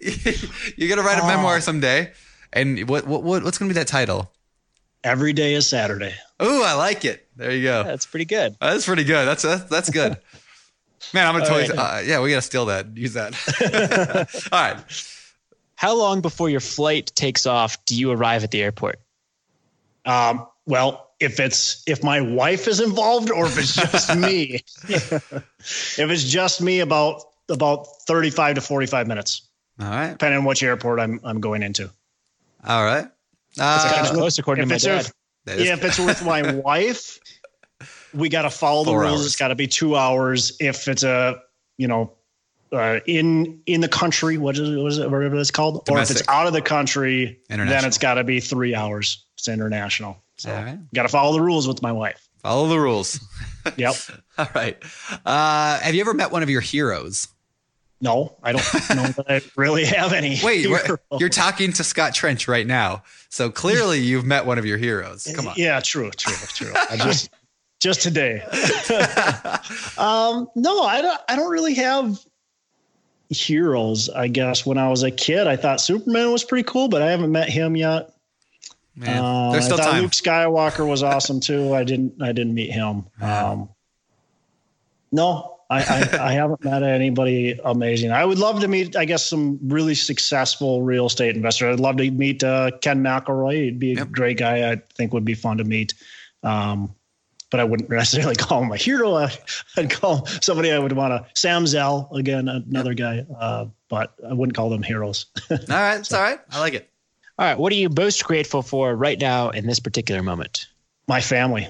[0.76, 1.60] You're gonna write a memoir oh.
[1.60, 2.12] someday,
[2.52, 4.30] and what, what, what what's gonna be that title?
[5.02, 6.14] Every day is Saturday.
[6.42, 7.26] Ooh, I like it.
[7.36, 7.82] There you go.
[7.84, 8.56] That's pretty good.
[8.60, 9.26] Uh, That's pretty good.
[9.26, 10.16] That's that's, that's good.
[11.14, 11.76] Man, I'm gonna All totally.
[11.78, 11.98] right.
[11.98, 12.96] Uh, yeah, we gotta steal that.
[12.96, 13.34] Use that.
[14.52, 14.78] All right.
[15.76, 18.98] How long before your flight takes off do you arrive at the airport?
[20.04, 25.98] Um, well, if it's if my wife is involved or if it's just me, if
[25.98, 29.42] it's just me, about about thirty five to forty five minutes,
[29.80, 30.10] All right.
[30.10, 31.90] depending on which airport I'm I'm going into.
[32.66, 33.06] All right.
[33.50, 35.12] It's Uh, kind of close according if to my it's dad.
[35.48, 37.18] That is- yeah, if it's with my wife,
[38.14, 39.12] we got to follow the Four rules.
[39.20, 39.26] hours.
[39.26, 40.56] It's got to be two hours.
[40.60, 41.40] If it's a
[41.76, 42.12] you know
[42.72, 46.10] uh, in in the country, what is, what is it, whatever it's called, or if
[46.10, 49.24] it's out of the country, then it's got to be three hours.
[49.36, 50.22] It's international.
[50.36, 50.78] So right.
[50.94, 52.28] got to follow the rules with my wife.
[52.38, 53.18] Follow the rules.
[53.76, 53.94] Yep.
[54.38, 54.76] All right.
[55.26, 57.26] Uh, have you ever met one of your heroes?
[58.00, 58.62] No, I don't
[58.94, 60.38] know that I really have any.
[60.42, 60.98] Wait, heroes.
[61.18, 63.02] you're talking to Scott Trench right now.
[63.28, 65.26] So clearly you've met one of your heroes.
[65.34, 65.54] Come on.
[65.56, 66.72] Yeah, true, true, true.
[66.90, 67.30] I just
[67.80, 68.42] just today.
[69.98, 71.20] um, no, I don't.
[71.28, 72.18] I don't really have
[73.30, 74.08] heroes.
[74.08, 77.10] I guess when I was a kid, I thought Superman was pretty cool, but I
[77.10, 78.10] haven't met him yet.
[78.96, 80.02] Man, Uh, there's still I thought time.
[80.02, 81.74] Luke Skywalker was awesome too.
[81.74, 82.22] I didn't.
[82.22, 83.06] I didn't meet him.
[83.20, 83.68] Um,
[85.12, 88.10] no, I, I, I haven't met anybody amazing.
[88.10, 91.70] I would love to meet, I guess, some really successful real estate investor.
[91.70, 93.64] I'd love to meet uh, Ken McElroy.
[93.64, 94.10] He'd be a Yep.
[94.10, 94.70] great guy.
[94.72, 95.94] I think would be fun to meet.
[96.42, 96.94] Um,
[97.50, 99.14] but I wouldn't necessarily call him a hero.
[99.14, 99.30] I,
[99.76, 101.30] would call somebody I would want to.
[101.40, 105.26] Sam Zell, again, another guy, uh, but I wouldn't call them heroes.
[105.50, 106.38] all right, it's all right.
[106.50, 106.90] I like it.
[107.38, 110.66] All right, what are you most grateful for right now in this particular moment?
[111.06, 111.68] My family.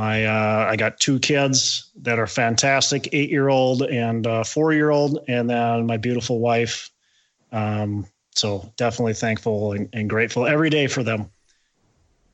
[0.00, 4.72] My uh, I got two kids that are fantastic, eight year old and uh, four
[4.72, 6.88] year old, and then my beautiful wife.
[7.52, 11.30] Um, so definitely thankful and, and grateful every day for them.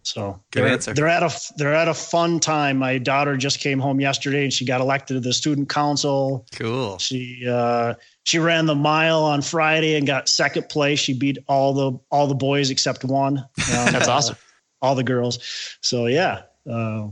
[0.05, 0.95] So Good they're, answer.
[0.95, 2.77] they're at a they're at a fun time.
[2.77, 6.47] My daughter just came home yesterday and she got elected to the student council.
[6.53, 6.99] Cool.
[6.99, 11.01] She uh, she ran the mile on Friday and got second place.
[11.01, 13.39] She beat all the all the boys except one.
[13.77, 14.37] Um, That's awesome.
[14.81, 15.41] all the girls.
[15.81, 17.09] So yeah, uh,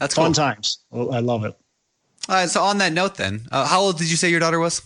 [0.00, 0.34] That's fun cool.
[0.34, 0.78] times.
[0.92, 1.56] I love it.
[2.28, 2.48] All right.
[2.50, 4.82] So on that note, then, uh, how old did you say your daughter was?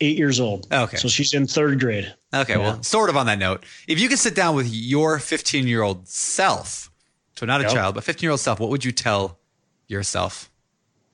[0.00, 0.68] Eight years old.
[0.72, 0.98] Okay.
[0.98, 2.14] So she's in third grade.
[2.34, 5.66] Okay, well, sort of on that note, if you could sit down with your 15
[5.66, 6.90] year old self,
[7.38, 7.72] so not a Yep.
[7.72, 9.38] child, but 15 year old self, what would you tell
[9.88, 10.50] yourself?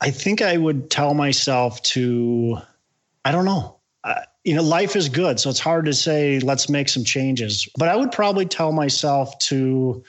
[0.00, 2.58] I think I would tell myself to,
[3.24, 3.76] I don't know.
[4.02, 5.38] Uh, you know, life is good.
[5.38, 7.68] So it's hard to say, let's make some changes.
[7.78, 10.02] But I would probably tell myself to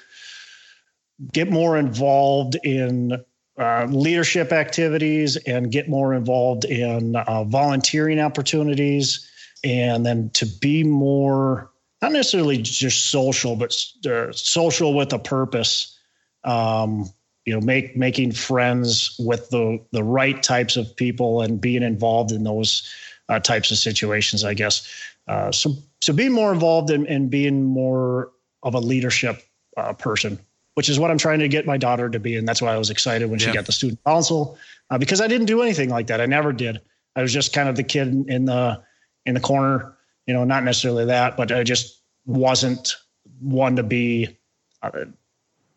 [1.32, 3.24] get more involved in
[3.58, 9.30] uh, leadership activities and get more involved in uh, volunteering opportunities.
[9.64, 11.72] And then to be more,
[12.02, 13.76] not necessarily just social, but
[14.06, 15.98] uh, social with a purpose.
[16.44, 17.10] Um,
[17.46, 22.32] you know make making friends with the the right types of people and being involved
[22.32, 22.90] in those
[23.30, 24.88] uh, types of situations i guess
[25.28, 28.32] uh, so so being more involved in, in being more
[28.64, 29.42] of a leadership
[29.78, 30.40] uh, person
[30.76, 32.78] which is what i'm trying to get my daughter to be and that's why i
[32.78, 33.54] was excited when she Yeah.
[33.56, 34.58] got the student council
[34.90, 36.82] uh, because i didn't do anything like that i never did
[37.16, 38.82] i was just kind of the kid in, in the
[39.26, 39.94] in the corner
[40.28, 42.96] you know not necessarily that but i just wasn't
[43.40, 44.38] one to be
[44.82, 44.90] uh,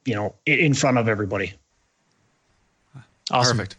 [0.05, 1.52] you know in front of everybody
[3.31, 3.56] Awesome.
[3.56, 3.77] Perfect.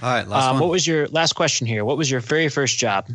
[0.00, 0.60] All right, last Um, one.
[0.62, 1.84] what was your last question here?
[1.84, 3.08] What was your very first job?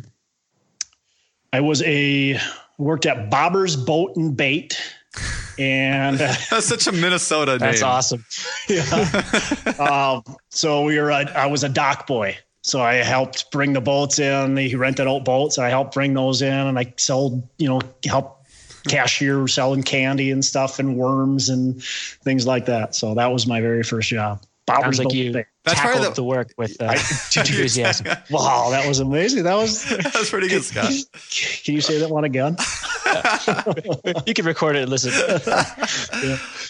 [1.54, 2.38] I was a
[2.76, 4.78] worked at Bobber's Boat and Bait,
[5.60, 6.18] and
[6.50, 7.90] That's such a Minnesota That's name.
[7.90, 8.24] awesome.
[9.78, 11.10] um, so we were.
[11.10, 14.56] A, I was a dock boy, so I helped bring the boats in.
[14.56, 17.46] He rented out boats, I helped bring those in, and I sold.
[17.58, 18.44] You know, help
[18.88, 22.94] cashier selling candy and stuff, and worms and things like that.
[22.94, 24.42] So that was my very first job.
[24.70, 25.46] Bobber's Sounds like you and Bait.
[25.64, 26.84] That's probably tackled the- the work with uh,
[27.36, 28.06] enthusiasm.
[28.30, 29.44] Wow, that was amazing.
[29.44, 29.84] That was.
[29.88, 30.86] that was pretty good, Scott.
[31.64, 32.56] Can you say that one again?
[34.26, 35.10] you can record it and listen.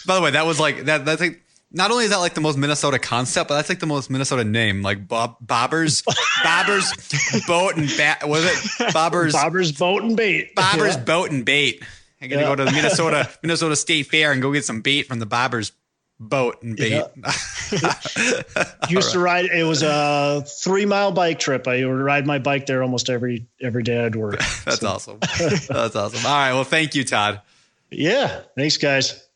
[0.05, 1.05] By the way, that was like that.
[1.05, 1.41] That's like
[1.71, 4.43] not only is that like the most Minnesota concept, but that's like the most Minnesota
[4.43, 4.81] name.
[4.81, 6.03] Like Bob Bobbers,
[6.43, 8.27] Bobbers boat and bat.
[8.27, 8.55] Was it
[8.93, 9.31] Bobbers?
[9.33, 10.55] Bobber's Boat and Bait.
[10.55, 11.03] Bobbers Yeah.
[11.03, 11.83] boat and bait.
[12.21, 12.47] I gotta Yeah.
[12.49, 15.71] go to the Minnesota Minnesota State Fair and go get some bait from the Bobbers
[16.21, 17.03] boat and bait.
[18.89, 22.65] used to ride it was a three mile bike trip i would ride my bike
[22.67, 25.17] there almost every every day i'd work That's awesome.
[25.19, 26.25] That's awesome.
[26.25, 26.53] All right.
[26.53, 27.41] Well, thank you, Todd.
[27.89, 29.27] yeah thanks guys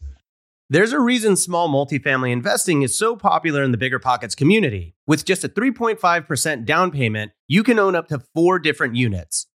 [0.70, 4.96] There's a reason small multifamily investing is so popular in the Bigger Pockets community.
[5.08, 9.46] With just a 3.5% down payment, you can own up to four different units.